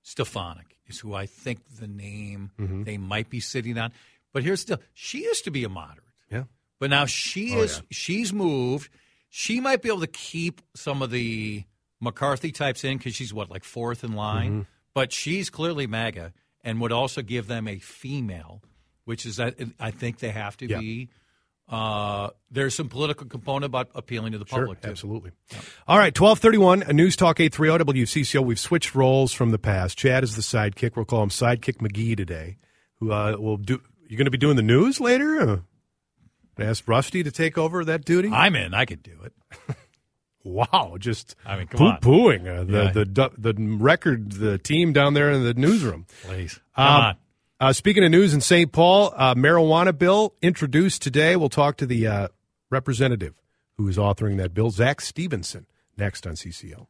Stefanik 0.03 0.77
is 0.87 0.99
who 0.99 1.13
I 1.13 1.25
think 1.25 1.59
the 1.79 1.87
name 1.87 2.51
Mm-hmm. 2.59 2.83
they 2.83 2.97
might 2.97 3.29
be 3.29 3.39
sitting 3.39 3.77
on. 3.77 3.91
But 4.33 4.43
here's 4.43 4.65
the 4.65 4.79
she 4.93 5.23
used 5.23 5.43
to 5.45 5.51
be 5.51 5.63
a 5.63 5.69
moderate, 5.69 6.03
Yeah, 6.31 6.43
but 6.79 6.89
now 6.89 7.05
she 7.05 7.55
Oh, 7.55 7.61
is 7.63 7.77
yeah. 7.77 7.81
she's 7.91 8.31
moved. 8.33 8.89
She 9.29 9.59
might 9.59 9.81
be 9.81 9.89
able 9.89 9.99
to 10.01 10.07
keep 10.07 10.61
some 10.75 11.01
of 11.01 11.11
the 11.11 11.63
McCarthy 11.99 12.51
types 12.51 12.83
in 12.83 12.97
because 12.97 13.15
she's 13.15 13.33
what 13.33 13.49
like 13.49 13.63
fourth 13.63 14.03
in 14.03 14.13
line, 14.13 14.51
Mm-hmm. 14.51 14.61
but 14.93 15.11
she's 15.11 15.49
clearly 15.49 15.87
MAGA 15.87 16.33
and 16.63 16.79
would 16.81 16.91
also 16.91 17.21
give 17.21 17.47
them 17.47 17.67
a 17.67 17.79
female, 17.79 18.61
which 19.05 19.25
is 19.25 19.39
I, 19.39 19.53
I 19.79 19.91
think 19.91 20.19
they 20.19 20.29
have 20.31 20.55
to 20.57 20.67
Yeah. 20.67 20.79
be. 20.79 21.09
Uh, 21.69 22.29
there's 22.49 22.73
some 22.75 22.87
political 22.87 23.27
component 23.27 23.65
about 23.65 23.89
appealing 23.93 24.31
to 24.31 24.37
the 24.37 24.45
sure, 24.45 24.59
public. 24.59 24.81
too. 24.81 24.89
absolutely. 24.89 25.31
All 25.87 25.97
right, 25.97 26.13
twelve 26.15 26.39
thirty 26.39 26.57
one, 26.57 26.81
a 26.83 26.93
News 26.93 27.15
Talk 27.17 27.39
eight 27.41 27.53
three 27.53 27.67
zero 27.67 27.77
WCCO. 27.79 28.43
We've 28.45 28.59
switched 28.59 28.95
roles 28.95 29.33
from 29.33 29.51
the 29.51 29.59
past. 29.59 29.97
Chad 29.97 30.23
is 30.23 30.35
the 30.35 30.41
sidekick. 30.41 30.95
We'll 30.95 31.03
call 31.05 31.23
him 31.23 31.29
Sidekick 31.29 31.77
McGee 31.77 32.15
today. 32.15 32.57
Who 32.99 33.11
uh, 33.11 33.35
will 33.37 33.57
do? 33.57 33.81
You're 34.07 34.17
going 34.17 34.25
to 34.25 34.31
be 34.31 34.37
doing 34.37 34.55
the 34.55 34.61
news 34.61 35.01
later. 35.01 35.41
Uh, 35.41 35.57
ask 36.57 36.87
Rusty 36.87 37.21
to 37.23 37.31
take 37.31 37.57
over 37.57 37.83
that 37.85 38.05
duty. 38.05 38.29
I'm 38.31 38.55
in. 38.55 38.73
I 38.73 38.85
could 38.85 39.03
do 39.03 39.17
it. 39.25 39.75
Wow, 40.43 40.95
just 40.97 41.35
I 41.45 41.57
mean, 41.57 41.67
come 41.67 41.97
poo 42.01 42.09
pooing 42.09 42.47
uh, 42.47 42.63
the, 42.63 42.83
Yeah. 42.85 42.91
the 42.93 43.03
the 43.35 43.53
the 43.53 43.77
record 43.77 44.31
the 44.31 44.57
team 44.57 44.93
down 44.93 45.13
there 45.13 45.29
in 45.29 45.43
the 45.43 45.53
newsroom. 45.53 46.05
Please. 46.23 46.57
Come 46.73 46.85
Um, 46.87 47.01
on. 47.03 47.15
Uh, 47.59 47.73
speaking 47.73 48.03
of 48.03 48.11
news 48.11 48.35
in 48.35 48.41
St. 48.41 48.71
Paul, 48.71 49.11
uh, 49.15 49.33
marijuana 49.33 49.97
bill 49.97 50.35
introduced 50.43 51.01
today. 51.01 51.35
We'll 51.35 51.49
talk 51.49 51.77
to 51.77 51.87
the 51.87 52.05
uh, 52.05 52.27
representative 52.69 53.41
who 53.77 53.87
is 53.87 53.97
authoring 53.97 54.37
that 54.37 54.53
bill, 54.53 54.69
Zack 54.69 55.01
Stephenson, 55.01 55.65
next 55.97 56.27
on 56.27 56.33
CCO. 56.33 56.85